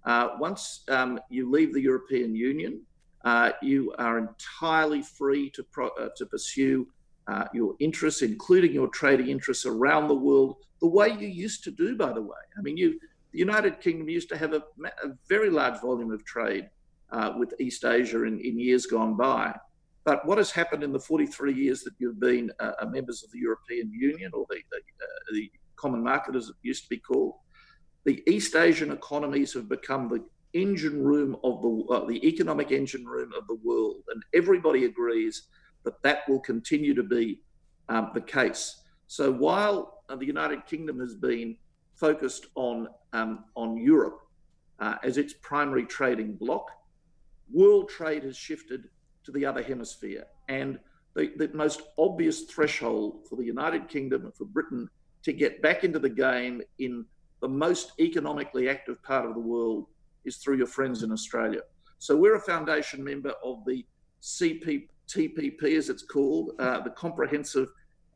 Uh, 0.05 0.31
once 0.38 0.85
um, 0.88 1.20
you 1.29 1.51
leave 1.51 1.72
the 1.72 1.81
European 1.81 2.35
Union, 2.35 2.81
uh, 3.25 3.53
you 3.62 3.94
are 3.98 4.18
entirely 4.18 5.03
free 5.03 5.51
to, 5.51 5.62
pro- 5.62 5.90
uh, 5.90 6.09
to 6.16 6.27
pursue 6.27 6.88
uh, 7.29 7.44
your 7.55 7.75
interests, 7.79 8.22
including 8.22 8.72
your 8.72 8.88
trading 8.88 9.29
interests 9.29 9.64
around 9.64 10.09
the 10.09 10.14
world, 10.14 10.57
the 10.81 10.88
way 10.88 11.09
you 11.09 11.29
used 11.29 11.62
to 11.64 11.70
do, 11.70 11.96
by 11.96 12.12
the 12.12 12.20
way. 12.20 12.42
I 12.59 12.62
mean, 12.62 12.77
you, 12.77 12.98
the 13.33 13.38
United 13.38 13.81
Kingdom 13.81 14.09
used 14.09 14.29
to 14.31 14.37
have 14.37 14.55
a, 14.55 14.62
a 15.05 15.11
very 15.29 15.51
large 15.51 15.81
volume 15.81 16.11
of 16.11 16.25
trade 16.25 16.68
uh, 17.12 17.33
with 17.37 17.55
East 17.61 17.85
Asia 17.85 18.25
in, 18.25 18.40
in 18.40 18.59
years 18.59 18.87
gone 18.87 19.16
by. 19.16 19.55
But 20.05 20.27
what 20.27 20.38
has 20.38 20.51
happened 20.51 20.83
in 20.83 20.92
the 20.92 20.98
43 20.98 21.55
years 21.55 21.83
that 21.83 21.94
you've 21.98 22.18
been 22.18 22.51
uh, 22.59 22.72
members 22.87 23.22
of 23.22 23.31
the 23.31 23.38
European 23.38 23.92
Union 23.92 24.33
or 24.35 24.46
the, 24.48 24.57
the, 24.70 24.79
uh, 24.79 25.33
the, 25.33 25.51
Common 25.77 26.03
Market, 26.05 26.37
as 26.37 26.48
it 26.48 26.55
used 26.62 26.85
to 26.85 26.88
be 26.90 26.98
called, 26.98 27.35
the 28.05 28.22
East 28.29 28.55
Asian 28.55 28.92
economies 28.92 29.53
have 29.55 29.68
become 29.68 30.09
the 30.09 30.22
engine 30.53 31.03
room 31.03 31.37
of 31.42 31.61
the 31.61 31.85
uh, 31.90 32.05
the 32.07 32.25
economic 32.25 32.70
engine 32.70 33.05
room 33.05 33.33
of 33.37 33.48
the 33.48 33.59
world, 33.64 33.96
and 34.14 34.22
everybody 34.33 34.85
agrees 34.85 35.48
that 35.83 36.01
that 36.05 36.29
will 36.29 36.38
continue 36.38 36.94
to 36.94 37.03
be 37.03 37.40
um, 37.88 38.12
the 38.14 38.20
case. 38.20 38.83
So 39.09 39.33
while 39.33 40.05
uh, 40.09 40.14
the 40.14 40.27
United 40.27 40.66
Kingdom 40.66 41.01
has 41.01 41.16
been 41.16 41.57
focused 41.96 42.46
on 42.55 42.87
um, 43.12 43.44
on 43.57 43.77
Europe 43.77 44.20
uh, 44.79 44.96
as 45.03 45.16
its 45.16 45.33
primary 45.33 45.85
trading 45.85 46.35
bloc, 46.35 46.70
world 47.50 47.88
trade 47.88 48.24
has 48.24 48.37
shifted 48.37 48.88
to 49.24 49.33
the 49.33 49.46
other 49.46 49.62
hemisphere. 49.62 50.24
And 50.48 50.78
the, 51.14 51.33
the 51.37 51.50
most 51.52 51.83
obvious 51.98 52.42
threshold 52.42 53.26
for 53.28 53.37
the 53.37 53.44
United 53.44 53.88
Kingdom 53.88 54.24
and 54.24 54.35
for 54.35 54.44
Britain 54.44 54.88
to 55.22 55.33
get 55.33 55.62
back 55.62 55.85
into 55.85 55.98
the 55.98 56.09
game 56.09 56.62
in 56.78 57.05
the 57.40 57.48
most 57.48 57.92
economically 58.00 58.68
active 58.68 59.02
part 59.02 59.26
of 59.26 59.35
the 59.35 59.40
world 59.40 59.87
is 60.24 60.37
through 60.37 60.57
your 60.57 60.66
friends 60.66 61.02
in 61.02 61.12
Australia. 61.12 61.61
So 61.98 62.16
we're 62.16 62.37
a 62.37 62.40
foundation 62.40 63.02
member 63.02 63.35
of 63.44 63.64
the 63.66 63.85
CPTPP, 64.22 65.76
as 65.76 65.88
it's 65.88 66.02
called, 66.02 66.52
uh, 66.59 66.81
the 66.81 66.90
Comprehensive 66.90 67.68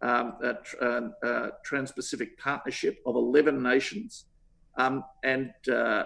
um, 0.03 0.35
uh, 0.43 0.55
uh, 0.81 1.01
uh, 1.25 1.51
Trans-Pacific 1.65 2.39
Partnership 2.39 3.01
of 3.07 3.17
11 3.17 3.63
nations. 3.63 4.27
Um, 4.77 5.05
and 5.25 5.53
uh, 5.73 6.05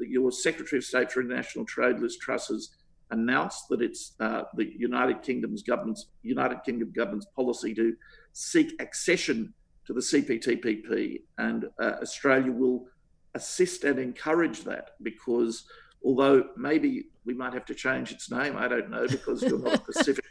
your 0.00 0.30
Secretary 0.30 0.78
of 0.78 0.84
State 0.84 1.10
for 1.10 1.20
International 1.20 1.64
Trade, 1.64 1.98
Liz 1.98 2.16
Truss, 2.16 2.48
has 2.48 2.70
announced 3.10 3.68
that 3.68 3.82
it's 3.82 4.12
uh, 4.20 4.42
the 4.56 4.72
United 4.76 5.22
Kingdom's 5.22 5.62
government's 5.62 6.06
United 6.22 6.62
Kingdom 6.64 6.92
government's 6.94 7.26
policy 7.36 7.74
to 7.74 7.94
seek 8.32 8.80
accession 8.80 9.52
to 9.86 9.92
the 9.92 10.00
CPTPP, 10.00 11.22
and 11.38 11.66
uh, 11.80 11.92
Australia 12.02 12.52
will 12.52 12.86
assist 13.34 13.84
and 13.84 13.98
encourage 13.98 14.62
that 14.62 14.90
because 15.02 15.64
although 16.04 16.44
maybe 16.56 17.06
we 17.24 17.34
might 17.34 17.52
have 17.52 17.64
to 17.66 17.74
change 17.74 18.12
its 18.12 18.30
name, 18.30 18.56
I 18.56 18.68
don't 18.68 18.90
know 18.90 19.06
because 19.08 19.42
you're 19.42 19.58
not 19.58 19.74
a 19.74 19.80
Pacific 19.92 20.24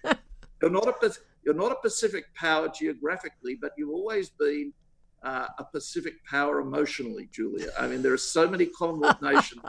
you're 0.63 0.72
not 0.72 0.88
a 0.88 1.12
you're 1.43 1.54
not 1.54 1.74
a 1.74 1.76
Pacific 1.76 2.24
power 2.36 2.69
geographically, 2.69 3.58
but 3.62 3.72
you've 3.78 3.89
always 3.89 4.30
been 4.30 4.72
uh, 5.24 5.48
a 5.58 5.64
Pacific 5.64 6.14
power 6.26 6.60
emotionally, 6.60 7.30
Julia. 7.32 7.70
I 7.80 7.88
mean, 7.88 8.02
there 8.02 8.14
are 8.14 8.18
so 8.18 8.48
many 8.48 8.66
Commonwealth 8.68 9.22
nations 9.22 9.62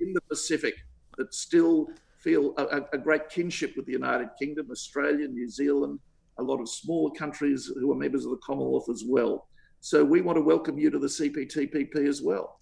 in 0.00 0.12
the 0.12 0.20
Pacific 0.22 0.74
that 1.18 1.34
still 1.34 1.88
feel 2.18 2.54
a, 2.56 2.82
a, 2.92 2.98
great 2.98 3.28
kinship 3.28 3.76
with 3.76 3.84
the 3.86 3.92
United 3.92 4.28
Kingdom, 4.38 4.68
Australia, 4.70 5.26
New 5.26 5.48
Zealand, 5.48 5.98
a 6.38 6.42
lot 6.42 6.60
of 6.60 6.68
smaller 6.68 7.10
countries 7.14 7.70
who 7.74 7.90
are 7.90 7.96
members 7.96 8.24
of 8.24 8.30
the 8.30 8.38
Commonwealth 8.38 8.88
as 8.88 9.04
well. 9.06 9.48
So 9.80 10.04
we 10.04 10.20
want 10.20 10.36
to 10.36 10.42
welcome 10.42 10.78
you 10.78 10.90
to 10.90 10.98
the 10.98 11.08
CPTPP 11.08 12.06
as 12.06 12.22
well. 12.22 12.60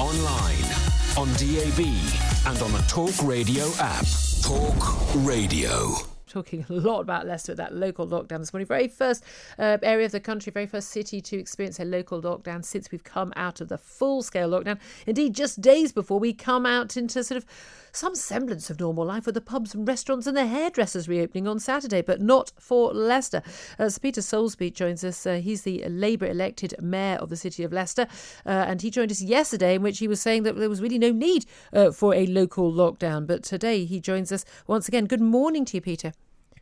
Online, 0.00 0.64
on 1.18 1.28
DAB, 1.34 1.84
and 2.46 2.62
on 2.62 2.72
the 2.72 2.84
Talk 2.88 3.12
Radio 3.22 3.70
app. 3.78 4.06
Talk 4.42 5.14
Radio 5.16 5.94
talking 6.30 6.64
a 6.70 6.72
lot 6.72 7.00
about 7.00 7.26
Leicester, 7.26 7.54
that 7.54 7.74
local 7.74 8.06
lockdown 8.06 8.38
this 8.38 8.52
morning. 8.52 8.66
Very 8.66 8.88
first 8.88 9.24
uh, 9.58 9.78
area 9.82 10.06
of 10.06 10.12
the 10.12 10.20
country, 10.20 10.50
very 10.50 10.66
first 10.66 10.88
city 10.88 11.20
to 11.20 11.38
experience 11.38 11.78
a 11.78 11.84
local 11.84 12.22
lockdown 12.22 12.64
since 12.64 12.90
we've 12.90 13.04
come 13.04 13.32
out 13.36 13.60
of 13.60 13.68
the 13.68 13.78
full 13.78 14.22
scale 14.22 14.50
lockdown. 14.50 14.78
Indeed, 15.06 15.34
just 15.34 15.60
days 15.60 15.92
before 15.92 16.18
we 16.18 16.32
come 16.32 16.64
out 16.64 16.96
into 16.96 17.22
sort 17.22 17.36
of 17.36 17.46
some 17.92 18.14
semblance 18.14 18.70
of 18.70 18.78
normal 18.78 19.04
life 19.04 19.26
with 19.26 19.34
the 19.34 19.40
pubs 19.40 19.74
and 19.74 19.86
restaurants 19.86 20.26
and 20.26 20.36
the 20.36 20.46
hairdressers 20.46 21.08
reopening 21.08 21.48
on 21.48 21.58
Saturday, 21.58 22.02
but 22.02 22.20
not 22.20 22.52
for 22.58 22.92
Leicester. 22.92 23.42
Uh, 23.78 23.88
Sir 23.88 23.98
Peter 24.00 24.20
Soulsby 24.20 24.72
joins 24.72 25.02
us. 25.04 25.26
Uh, 25.26 25.36
he's 25.36 25.62
the 25.62 25.84
Labour 25.88 26.26
elected 26.26 26.74
mayor 26.80 27.16
of 27.16 27.30
the 27.30 27.36
city 27.36 27.64
of 27.64 27.72
Leicester, 27.72 28.06
uh, 28.46 28.50
and 28.50 28.82
he 28.82 28.90
joined 28.90 29.10
us 29.10 29.20
yesterday 29.20 29.74
in 29.74 29.82
which 29.82 29.98
he 29.98 30.08
was 30.08 30.20
saying 30.20 30.44
that 30.44 30.56
there 30.56 30.68
was 30.68 30.80
really 30.80 30.98
no 30.98 31.10
need 31.10 31.46
uh, 31.72 31.90
for 31.90 32.14
a 32.14 32.26
local 32.26 32.72
lockdown. 32.72 33.26
But 33.26 33.42
today 33.42 33.84
he 33.84 34.00
joins 34.00 34.30
us 34.32 34.44
once 34.66 34.88
again. 34.88 35.06
Good 35.06 35.20
morning 35.20 35.64
to 35.66 35.76
you, 35.76 35.80
Peter. 35.80 36.12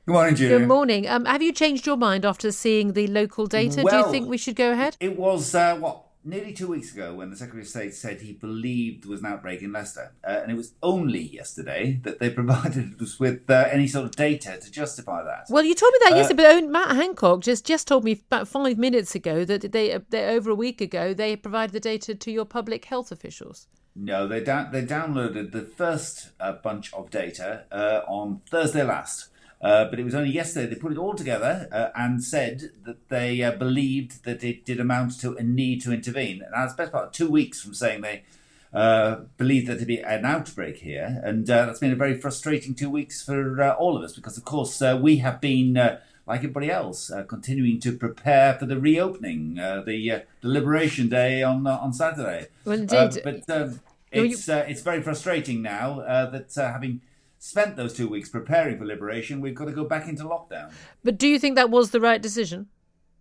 Good 0.08 0.14
morning, 0.14 0.36
Julia. 0.36 0.58
Good 0.60 0.68
morning. 0.68 1.06
Um, 1.06 1.26
have 1.26 1.42
you 1.42 1.52
changed 1.52 1.84
your 1.84 1.98
mind 1.98 2.24
after 2.24 2.50
seeing 2.50 2.94
the 2.94 3.06
local 3.08 3.46
data? 3.46 3.82
Well, 3.82 4.04
Do 4.04 4.06
you 4.06 4.10
think 4.10 4.26
we 4.26 4.38
should 4.38 4.56
go 4.56 4.72
ahead? 4.72 4.96
It 5.00 5.18
was 5.18 5.54
uh, 5.54 5.76
what 5.76 6.04
nearly 6.24 6.54
two 6.54 6.68
weeks 6.68 6.94
ago 6.94 7.14
when 7.14 7.28
the 7.28 7.36
Secretary 7.36 7.60
of 7.60 7.68
State 7.68 7.92
said 7.94 8.22
he 8.22 8.32
believed 8.32 9.04
there 9.04 9.10
was 9.10 9.20
an 9.20 9.26
outbreak 9.26 9.60
in 9.60 9.70
Leicester, 9.70 10.14
uh, 10.26 10.40
and 10.42 10.50
it 10.50 10.54
was 10.54 10.72
only 10.82 11.20
yesterday 11.20 12.00
that 12.04 12.20
they 12.20 12.30
provided 12.40 12.98
us 13.02 13.20
with 13.20 13.50
uh, 13.50 13.68
any 13.70 13.86
sort 13.86 14.06
of 14.06 14.12
data 14.12 14.58
to 14.58 14.70
justify 14.70 15.22
that. 15.24 15.44
Well, 15.50 15.62
you 15.62 15.74
told 15.74 15.92
me 15.92 15.98
that 16.04 16.12
uh, 16.14 16.16
yesterday, 16.16 16.60
but 16.62 16.70
Matt 16.70 16.96
Hancock 16.96 17.42
just 17.42 17.66
just 17.66 17.86
told 17.86 18.04
me 18.04 18.12
about 18.12 18.48
five 18.48 18.78
minutes 18.78 19.14
ago 19.14 19.44
that 19.44 19.72
they, 19.72 19.98
they 20.08 20.24
over 20.24 20.48
a 20.48 20.54
week 20.54 20.80
ago 20.80 21.12
they 21.12 21.36
provided 21.36 21.74
the 21.74 21.80
data 21.80 22.14
to 22.14 22.30
your 22.30 22.46
public 22.46 22.86
health 22.86 23.12
officials. 23.12 23.66
No, 23.94 24.26
they 24.26 24.42
da- 24.42 24.70
they 24.70 24.86
downloaded 24.86 25.52
the 25.52 25.60
first 25.60 26.30
uh, 26.40 26.52
bunch 26.52 26.94
of 26.94 27.10
data 27.10 27.64
uh, 27.70 28.00
on 28.08 28.40
Thursday 28.50 28.82
last. 28.82 29.28
Uh, 29.60 29.86
but 29.86 29.98
it 29.98 30.04
was 30.04 30.14
only 30.14 30.30
yesterday 30.30 30.72
they 30.72 30.80
put 30.80 30.92
it 30.92 30.98
all 30.98 31.14
together 31.14 31.68
uh, 31.72 31.88
and 31.96 32.22
said 32.22 32.70
that 32.84 33.08
they 33.08 33.42
uh, 33.42 33.50
believed 33.52 34.24
that 34.24 34.44
it 34.44 34.64
did 34.64 34.78
amount 34.78 35.18
to 35.20 35.34
a 35.36 35.42
need 35.42 35.82
to 35.82 35.92
intervene. 35.92 36.42
And 36.42 36.52
that's 36.54 36.74
best 36.74 36.92
part 36.92 37.06
of 37.06 37.12
two 37.12 37.28
weeks 37.28 37.60
from 37.60 37.74
saying 37.74 38.02
they 38.02 38.22
uh, 38.72 39.16
believed 39.36 39.66
there 39.66 39.78
to 39.78 39.84
be 39.84 39.98
an 39.98 40.24
outbreak 40.24 40.76
here. 40.76 41.20
And 41.24 41.48
uh, 41.50 41.66
that's 41.66 41.80
been 41.80 41.92
a 41.92 41.96
very 41.96 42.16
frustrating 42.16 42.74
two 42.74 42.88
weeks 42.88 43.20
for 43.20 43.72
all 43.72 43.96
of 43.96 44.04
us 44.04 44.12
because, 44.12 44.36
of 44.36 44.44
course, 44.44 44.80
we 44.80 45.16
have 45.16 45.40
been, 45.40 45.74
like 45.74 46.38
everybody 46.38 46.70
else, 46.70 47.10
continuing 47.26 47.80
to 47.80 47.96
prepare 47.96 48.54
for 48.54 48.66
the 48.66 48.78
reopening, 48.78 49.54
the, 49.54 50.22
the 50.42 50.48
Liberation 50.48 51.08
Day 51.08 51.42
on 51.42 51.66
on 51.66 51.92
Saturday. 51.92 52.48
Well, 52.64 52.78
indeed. 52.78 53.22
but 53.24 53.50
um, 53.50 53.80
it's, 54.12 54.48
it's 54.48 54.82
very 54.82 55.02
frustrating 55.02 55.62
now 55.62 56.00
that 56.30 56.54
having 56.54 57.00
spent 57.48 57.76
those 57.76 57.94
two 57.94 58.08
weeks 58.08 58.28
preparing 58.28 58.78
for 58.78 58.84
liberation, 58.84 59.40
we've 59.40 59.54
got 59.54 59.64
to 59.64 59.72
go 59.72 59.84
back 59.84 60.06
into 60.06 60.24
lockdown. 60.24 60.70
But 61.02 61.16
do 61.16 61.26
you 61.26 61.38
think 61.38 61.56
that 61.56 61.70
was 61.70 61.90
the 61.90 62.00
right 62.00 62.20
decision? 62.20 62.66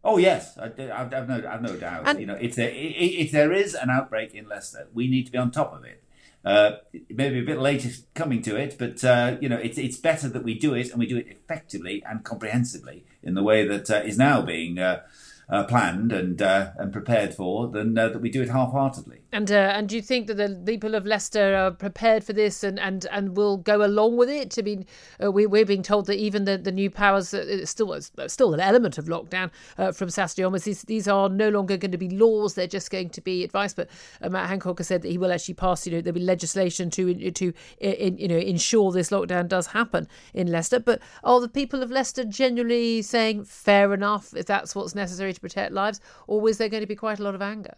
Oh 0.03 0.17
yes, 0.17 0.57
I, 0.57 0.65
have 0.81 1.13
I've 1.13 1.27
no, 1.29 1.49
I've 1.49 1.61
no 1.61 1.75
doubt. 1.77 2.03
And 2.05 2.19
you 2.19 2.25
know, 2.25 2.35
if 2.35 2.55
there 2.55 2.71
if 2.73 3.31
there 3.31 3.51
is 3.51 3.73
an 3.73 3.89
outbreak 3.89 4.33
in 4.33 4.47
Leicester, 4.47 4.87
we 4.93 5.07
need 5.07 5.25
to 5.25 5.31
be 5.31 5.37
on 5.37 5.51
top 5.51 5.73
of 5.73 5.83
it. 5.85 6.03
Uh, 6.45 6.77
maybe 7.09 7.39
a 7.39 7.43
bit 7.43 7.59
later 7.59 7.89
coming 8.13 8.41
to 8.41 8.55
it, 8.55 8.75
but 8.77 9.03
uh, 9.03 9.37
you 9.41 9.49
know, 9.49 9.57
it's 9.57 9.77
it's 9.77 9.97
better 9.97 10.29
that 10.29 10.43
we 10.43 10.57
do 10.57 10.73
it 10.73 10.89
and 10.91 10.99
we 10.99 11.07
do 11.07 11.17
it 11.17 11.27
effectively 11.29 12.03
and 12.07 12.23
comprehensively 12.23 13.05
in 13.23 13.33
the 13.33 13.43
way 13.43 13.65
that 13.67 13.89
uh, 13.89 13.95
is 14.05 14.17
now 14.17 14.41
being 14.41 14.77
uh, 14.77 15.01
uh, 15.49 15.63
planned 15.63 16.11
and 16.11 16.41
uh, 16.41 16.71
and 16.77 16.93
prepared 16.93 17.33
for 17.33 17.67
than 17.67 17.97
uh, 17.97 18.09
that 18.09 18.19
we 18.19 18.29
do 18.29 18.41
it 18.41 18.49
half-heartedly. 18.49 19.16
And 19.31 19.51
uh, 19.51 19.73
and 19.75 19.89
do 19.89 19.95
you 19.95 20.01
think 20.01 20.27
that 20.27 20.35
the 20.35 20.61
people 20.65 20.95
of 20.95 21.05
Leicester 21.05 21.55
are 21.55 21.71
prepared 21.71 22.23
for 22.23 22.33
this 22.33 22.63
and, 22.63 22.79
and, 22.79 23.05
and 23.11 23.35
will 23.35 23.57
go 23.57 23.85
along 23.85 24.17
with 24.17 24.29
it? 24.29 24.57
I 24.57 24.61
mean, 24.61 24.85
uh, 25.23 25.31
we 25.31 25.45
we're 25.45 25.65
being 25.65 25.83
told 25.83 26.07
that 26.07 26.17
even 26.17 26.45
the, 26.45 26.57
the 26.57 26.71
new 26.71 26.89
powers 26.89 27.33
uh, 27.33 27.65
still 27.65 27.97
still 28.27 28.53
an 28.53 28.59
element 28.59 28.97
of 28.97 29.05
lockdown 29.05 29.51
from 29.93 30.09
Saturday 30.09 30.43
onwards. 30.43 30.63
These 30.63 30.83
these 30.83 31.07
are 31.07 31.29
no 31.29 31.49
longer 31.49 31.77
going 31.77 31.91
to 31.91 31.97
be 31.97 32.09
laws; 32.09 32.55
they're 32.55 32.67
just 32.67 32.89
going 32.89 33.09
to 33.11 33.21
be 33.21 33.43
advice. 33.43 33.73
But 33.73 33.89
Matt 34.21 34.49
Hancock 34.49 34.79
has 34.79 34.87
said 34.87 35.01
that 35.01 35.09
he 35.09 35.17
will 35.17 35.31
actually 35.31 35.55
pass. 35.55 35.85
You 35.85 35.93
know, 35.93 36.01
there'll 36.01 36.19
be 36.19 36.21
legislation 36.21 36.89
to 36.91 37.31
to 37.31 37.53
in, 37.79 38.17
you 38.17 38.27
know 38.27 38.37
ensure 38.37 38.91
this 38.91 39.09
lockdown 39.09 39.47
does 39.47 39.67
happen 39.67 40.07
in 40.33 40.47
Leicester. 40.47 40.79
But 40.79 41.01
are 41.23 41.41
the 41.41 41.49
people 41.49 41.83
of 41.83 41.91
Leicester 41.91 42.23
genuinely 42.23 43.01
saying 43.01 43.43
fair 43.43 43.93
enough 43.93 44.33
if 44.35 44.45
that's 44.45 44.75
what's 44.75 44.95
necessary? 44.95 45.27
to 45.33 45.41
protect 45.41 45.73
lives, 45.73 45.99
or 46.27 46.47
is 46.49 46.57
there 46.57 46.69
going 46.69 46.81
to 46.81 46.87
be 46.87 46.95
quite 46.95 47.19
a 47.19 47.23
lot 47.23 47.35
of 47.35 47.41
anger? 47.41 47.75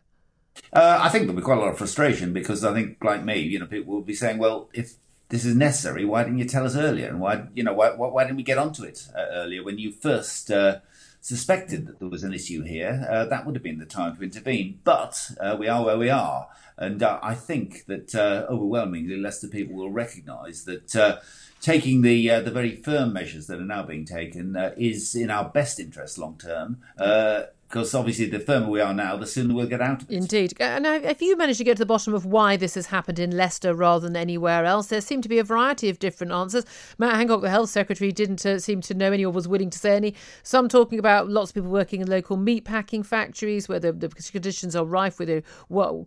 Uh, 0.71 0.99
I 1.01 1.09
think 1.09 1.23
there'll 1.23 1.35
be 1.35 1.43
quite 1.43 1.57
a 1.57 1.61
lot 1.61 1.69
of 1.69 1.77
frustration 1.77 2.33
because 2.33 2.63
I 2.63 2.73
think, 2.73 3.03
like 3.03 3.23
me, 3.23 3.39
you 3.39 3.59
know, 3.59 3.65
people 3.65 3.93
will 3.93 4.01
be 4.01 4.13
saying, 4.13 4.37
"Well, 4.37 4.69
if 4.73 4.93
this 5.29 5.45
is 5.45 5.55
necessary, 5.55 6.05
why 6.05 6.23
didn't 6.23 6.39
you 6.39 6.45
tell 6.45 6.65
us 6.65 6.75
earlier? 6.75 7.07
And 7.07 7.19
why, 7.19 7.47
you 7.53 7.63
know, 7.63 7.73
why, 7.73 7.91
why 7.91 8.23
didn't 8.23 8.37
we 8.37 8.43
get 8.43 8.57
onto 8.57 8.83
it 8.83 9.07
uh, 9.15 9.25
earlier 9.31 9.63
when 9.63 9.77
you 9.77 9.91
first 9.91 10.51
uh, 10.51 10.79
suspected 11.21 11.87
that 11.87 11.99
there 11.99 12.07
was 12.07 12.23
an 12.23 12.33
issue 12.33 12.63
here? 12.63 13.07
Uh, 13.09 13.25
that 13.25 13.45
would 13.45 13.55
have 13.55 13.63
been 13.63 13.79
the 13.79 13.85
time 13.85 14.15
to 14.15 14.23
intervene. 14.23 14.79
But 14.83 15.31
uh, 15.39 15.55
we 15.59 15.67
are 15.67 15.83
where 15.83 15.97
we 15.97 16.09
are, 16.09 16.47
and 16.77 17.01
uh, 17.01 17.19
I 17.23 17.33
think 17.33 17.85
that 17.85 18.15
overwhelmingly, 18.15 19.17
Leicester 19.17 19.47
people 19.47 19.75
will 19.75 19.91
recognise 19.91 20.65
that." 20.65 21.21
taking 21.61 22.01
the 22.01 22.29
uh, 22.31 22.41
the 22.41 22.51
very 22.51 22.75
firm 22.75 23.13
measures 23.13 23.47
that 23.47 23.59
are 23.59 23.65
now 23.65 23.83
being 23.83 24.05
taken 24.05 24.55
uh, 24.55 24.71
is 24.77 25.15
in 25.15 25.29
our 25.29 25.49
best 25.49 25.79
interest 25.79 26.17
long 26.17 26.37
term. 26.37 26.81
Uh, 26.97 27.43
because 27.69 27.93
obviously 27.93 28.25
the 28.25 28.39
firmer 28.39 28.67
we 28.67 28.81
are 28.81 28.95
now, 28.95 29.15
the 29.15 29.27
sooner 29.27 29.53
we'll 29.53 29.67
get 29.67 29.79
out 29.79 30.01
of 30.01 30.09
it. 30.09 30.15
Indeed. 30.15 30.53
And 30.59 30.87
if 30.87 31.21
you 31.21 31.37
manage 31.37 31.59
to 31.59 31.63
get 31.63 31.77
to 31.77 31.81
the 31.81 31.85
bottom 31.85 32.15
of 32.15 32.25
why 32.25 32.57
this 32.57 32.73
has 32.73 32.87
happened 32.87 33.19
in 33.19 33.37
Leicester 33.37 33.75
rather 33.75 34.07
than 34.07 34.15
anywhere 34.15 34.65
else, 34.65 34.87
there 34.87 35.01
seem 35.01 35.21
to 35.21 35.29
be 35.29 35.37
a 35.37 35.43
variety 35.43 35.87
of 35.87 35.99
different 35.99 36.33
answers. 36.33 36.65
Matt 36.97 37.15
Hancock, 37.15 37.41
the 37.41 37.49
health 37.51 37.69
secretary, 37.69 38.11
didn't 38.11 38.43
uh, 38.43 38.57
seem 38.57 38.81
to 38.81 38.95
know 38.95 39.11
any 39.11 39.23
or 39.23 39.31
was 39.31 39.47
willing 39.47 39.69
to 39.69 39.77
say 39.77 39.95
any. 39.95 40.15
Some 40.41 40.67
talking 40.67 40.97
about 40.97 41.29
lots 41.29 41.51
of 41.51 41.55
people 41.55 41.69
working 41.69 42.01
in 42.01 42.07
local 42.07 42.37
meat 42.37 42.65
packing 42.65 43.03
factories 43.03 43.69
where 43.69 43.79
the, 43.79 43.91
the 43.91 44.09
conditions 44.09 44.75
are 44.75 44.83
rife 44.83 45.19
with 45.19 45.27
the 45.27 45.43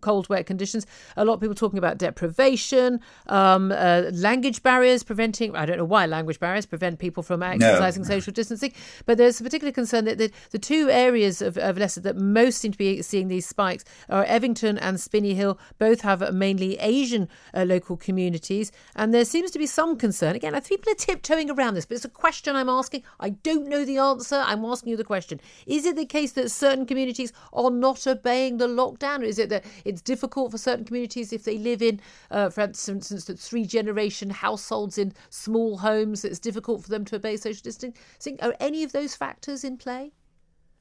cold, 0.01 0.27
wet 0.27 0.45
conditions. 0.45 0.85
A 1.15 1.23
lot 1.23 1.35
of 1.35 1.39
people 1.39 1.55
talking 1.55 1.79
about 1.79 1.97
deprivation, 1.97 2.99
um, 3.27 3.71
uh, 3.71 4.09
language 4.11 4.63
barriers 4.63 5.01
preventing, 5.01 5.55
I 5.55 5.65
don't 5.65 5.77
know 5.77 5.85
why 5.85 6.07
language 6.07 6.41
barriers 6.41 6.65
prevent 6.65 6.99
people 6.99 7.23
from 7.23 7.41
exercising 7.41 8.03
no. 8.03 8.09
social 8.09 8.33
distancing, 8.33 8.73
but 9.05 9.17
there's 9.17 9.39
a 9.39 9.43
particular 9.45 9.71
concern 9.71 10.03
that 10.05 10.17
the, 10.17 10.29
the 10.51 10.59
two 10.59 10.89
areas 10.89 11.41
of 11.41 11.52
of, 11.57 11.63
of 11.63 11.77
Leicester 11.77 12.01
that 12.01 12.17
most 12.17 12.59
seem 12.59 12.71
to 12.71 12.77
be 12.77 13.01
seeing 13.01 13.27
these 13.27 13.45
spikes 13.45 13.83
are 14.09 14.25
Evington 14.25 14.77
and 14.81 14.99
Spinney 14.99 15.33
Hill. 15.33 15.59
Both 15.77 16.01
have 16.01 16.33
mainly 16.33 16.77
Asian 16.79 17.29
uh, 17.53 17.63
local 17.63 17.97
communities, 17.97 18.71
and 18.95 19.13
there 19.13 19.25
seems 19.25 19.51
to 19.51 19.59
be 19.59 19.65
some 19.65 19.97
concern. 19.97 20.35
Again, 20.35 20.59
people 20.61 20.91
are 20.91 20.95
tiptoeing 20.95 21.49
around 21.49 21.73
this, 21.73 21.85
but 21.85 21.95
it's 21.95 22.05
a 22.05 22.09
question 22.09 22.55
I'm 22.55 22.69
asking. 22.69 23.03
I 23.19 23.29
don't 23.29 23.67
know 23.67 23.85
the 23.85 23.97
answer. 23.97 24.43
I'm 24.45 24.65
asking 24.65 24.91
you 24.91 24.97
the 24.97 25.03
question. 25.03 25.39
Is 25.65 25.85
it 25.85 25.95
the 25.95 26.05
case 26.05 26.33
that 26.33 26.49
certain 26.51 26.85
communities 26.85 27.33
are 27.51 27.71
not 27.71 28.05
obeying 28.07 28.57
the 28.57 28.67
lockdown, 28.67 29.19
or 29.19 29.25
is 29.25 29.39
it 29.39 29.49
that 29.49 29.65
it's 29.85 30.01
difficult 30.01 30.51
for 30.51 30.57
certain 30.57 30.85
communities 30.85 31.33
if 31.33 31.43
they 31.43 31.57
live 31.57 31.81
in, 31.81 31.99
uh, 32.31 32.49
for 32.49 32.61
instance, 32.61 33.29
three 33.37 33.65
generation 33.65 34.29
households 34.29 34.97
in 34.97 35.13
small 35.29 35.77
homes, 35.77 36.25
it's 36.25 36.39
difficult 36.39 36.83
for 36.83 36.89
them 36.89 37.05
to 37.05 37.15
obey 37.15 37.37
social 37.37 37.61
distancing? 37.63 38.39
Are 38.41 38.55
any 38.59 38.83
of 38.83 38.91
those 38.91 39.15
factors 39.15 39.63
in 39.63 39.77
play? 39.77 40.11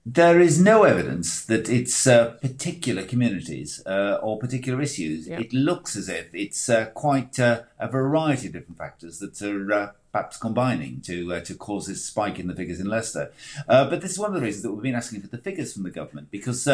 There 0.05 0.41
is 0.41 0.61
no 0.61 0.83
evidence 0.83 1.45
that 1.45 1.69
it's 1.69 2.07
uh, 2.09 2.31
particular 2.41 3.05
communities 3.05 3.83
uh, 3.87 4.19
or 4.21 4.39
particular 4.39 4.81
issues. 4.83 5.29
Yeah. 5.29 5.39
It 5.39 5.53
looks 5.53 5.95
as 5.95 6.09
if 6.09 6.35
it's 6.35 6.69
uh, 6.69 6.87
quite 6.87 7.39
uh, 7.39 7.63
a 7.79 7.89
variety 7.89 8.49
of 8.49 8.55
different 8.55 8.79
factors 8.79 9.21
that 9.21 9.41
are 9.43 9.73
uh, 9.73 9.93
perhaps 10.11 10.37
combining 10.39 11.01
to 11.03 11.35
uh, 11.35 11.41
to 11.41 11.55
cause 11.55 11.87
this 11.87 12.05
spike 12.05 12.41
in 12.41 12.49
the 12.49 12.55
figures 12.55 12.81
in 12.81 12.87
Leicester. 12.87 13.33
but 13.69 14.01
this 14.01 14.13
is 14.13 14.19
one 14.19 14.31
of 14.31 14.35
the 14.35 14.41
reasons 14.41 14.65
that 14.65 14.73
we've 14.73 14.83
been 14.83 14.95
asking 14.95 15.21
for 15.21 15.29
the 15.29 15.39
figures 15.39 15.73
from 15.73 15.85
the 15.85 15.91
government 15.91 16.31
because 16.31 16.67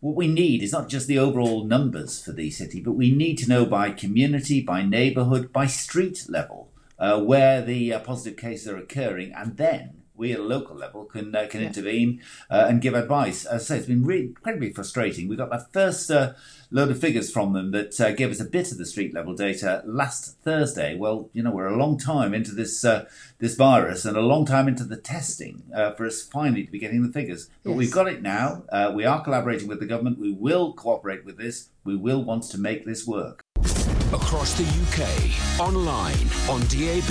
what 0.00 0.16
we 0.16 0.26
need 0.26 0.62
is 0.62 0.72
not 0.72 0.88
just 0.88 1.06
the 1.06 1.18
overall 1.18 1.64
numbers 1.64 2.22
for 2.22 2.32
the 2.32 2.50
city, 2.50 2.80
but 2.80 2.92
we 2.92 3.10
need 3.10 3.38
to 3.38 3.48
know 3.48 3.64
by 3.64 3.90
community, 3.90 4.60
by 4.60 4.82
neighbourhood, 4.82 5.52
by 5.52 5.66
street 5.66 6.26
level 6.28 6.68
where 6.98 7.62
the 7.62 7.92
positive 8.04 8.36
cases 8.36 8.66
are 8.66 8.76
occurring, 8.76 9.32
and 9.32 9.56
then 9.58 10.03
we 10.16 10.32
at 10.32 10.40
a 10.40 10.42
local 10.42 10.76
level 10.76 11.04
can 11.04 11.34
uh, 11.34 11.46
can 11.48 11.60
yeah. 11.60 11.66
intervene 11.68 12.20
uh, 12.50 12.66
and 12.68 12.80
give 12.80 12.94
advice. 12.94 13.44
As 13.44 13.62
I 13.62 13.64
say, 13.64 13.78
it's 13.78 13.86
been 13.86 14.04
really 14.04 14.26
incredibly 14.26 14.72
frustrating. 14.72 15.28
We 15.28 15.36
got 15.36 15.50
that 15.50 15.72
first 15.72 16.10
uh, 16.10 16.34
load 16.70 16.90
of 16.90 17.00
figures 17.00 17.30
from 17.30 17.52
them 17.52 17.72
that 17.72 18.00
uh, 18.00 18.12
gave 18.12 18.30
us 18.30 18.40
a 18.40 18.44
bit 18.44 18.70
of 18.70 18.78
the 18.78 18.86
street 18.86 19.14
level 19.14 19.34
data 19.34 19.82
last 19.84 20.38
Thursday. 20.42 20.96
Well, 20.96 21.30
you 21.32 21.42
know, 21.42 21.50
we're 21.50 21.66
a 21.66 21.76
long 21.76 21.98
time 21.98 22.32
into 22.32 22.52
this 22.52 22.84
uh, 22.84 23.06
this 23.38 23.56
virus 23.56 24.04
and 24.04 24.16
a 24.16 24.22
long 24.22 24.46
time 24.46 24.68
into 24.68 24.84
the 24.84 24.96
testing 24.96 25.64
uh, 25.74 25.92
for 25.92 26.06
us 26.06 26.22
finally 26.22 26.64
to 26.64 26.70
be 26.70 26.78
getting 26.78 27.02
the 27.02 27.12
figures. 27.12 27.48
But 27.62 27.70
yes. 27.70 27.78
we've 27.78 27.92
got 27.92 28.08
it 28.08 28.22
now. 28.22 28.62
we 28.94 29.04
are 29.04 29.22
collaborating 29.22 29.68
with 29.68 29.80
the 29.80 29.86
government. 29.86 30.18
We 30.18 30.32
will 30.32 30.72
cooperate 30.72 31.24
with 31.24 31.38
this. 31.38 31.70
We 31.84 31.96
will 31.96 32.22
want 32.22 32.44
to 32.44 32.58
make 32.58 32.84
this 32.84 33.06
work 33.06 33.44
across 34.14 34.54
the 34.54 34.62
UK, 34.62 35.60
online, 35.60 36.28
on 36.48 36.60
DAB, 36.68 37.10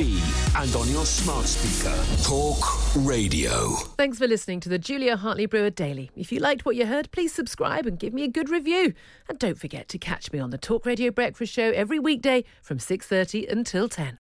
and 0.56 0.76
on 0.76 0.90
your 0.90 1.06
smart 1.06 1.46
speaker. 1.46 1.96
Talk 2.24 2.64
Radio. 2.96 3.74
Thanks 3.98 4.20
for 4.20 4.28
listening 4.28 4.62
to 4.62 4.70
the 4.70 4.80
Julia 4.80 5.18
Hartley 5.18 5.46
Brewer 5.46 5.70
Daily. 5.70 6.12
If 6.16 6.32
you 6.32 6.40
liked 6.40 6.66
what 6.66 6.78
you 6.78 6.86
heard, 6.86 7.12
please 7.12 7.34
subscribe 7.34 7.86
and 7.86 8.00
give 8.00 8.14
me 8.14 8.24
a 8.24 8.30
good 8.30 8.50
review. 8.50 8.94
And 9.28 9.38
don't 9.38 9.60
forget 9.60 9.90
to 9.90 9.98
catch 9.98 10.32
me 10.32 10.40
on 10.40 10.52
the 10.52 10.58
Talk 10.58 10.86
Radio 10.86 11.12
Breakfast 11.12 11.52
Show 11.52 11.72
every 11.72 12.00
weekday 12.00 12.46
from 12.62 12.80
6:30 12.80 13.52
until 13.52 13.90
10. 13.90 14.23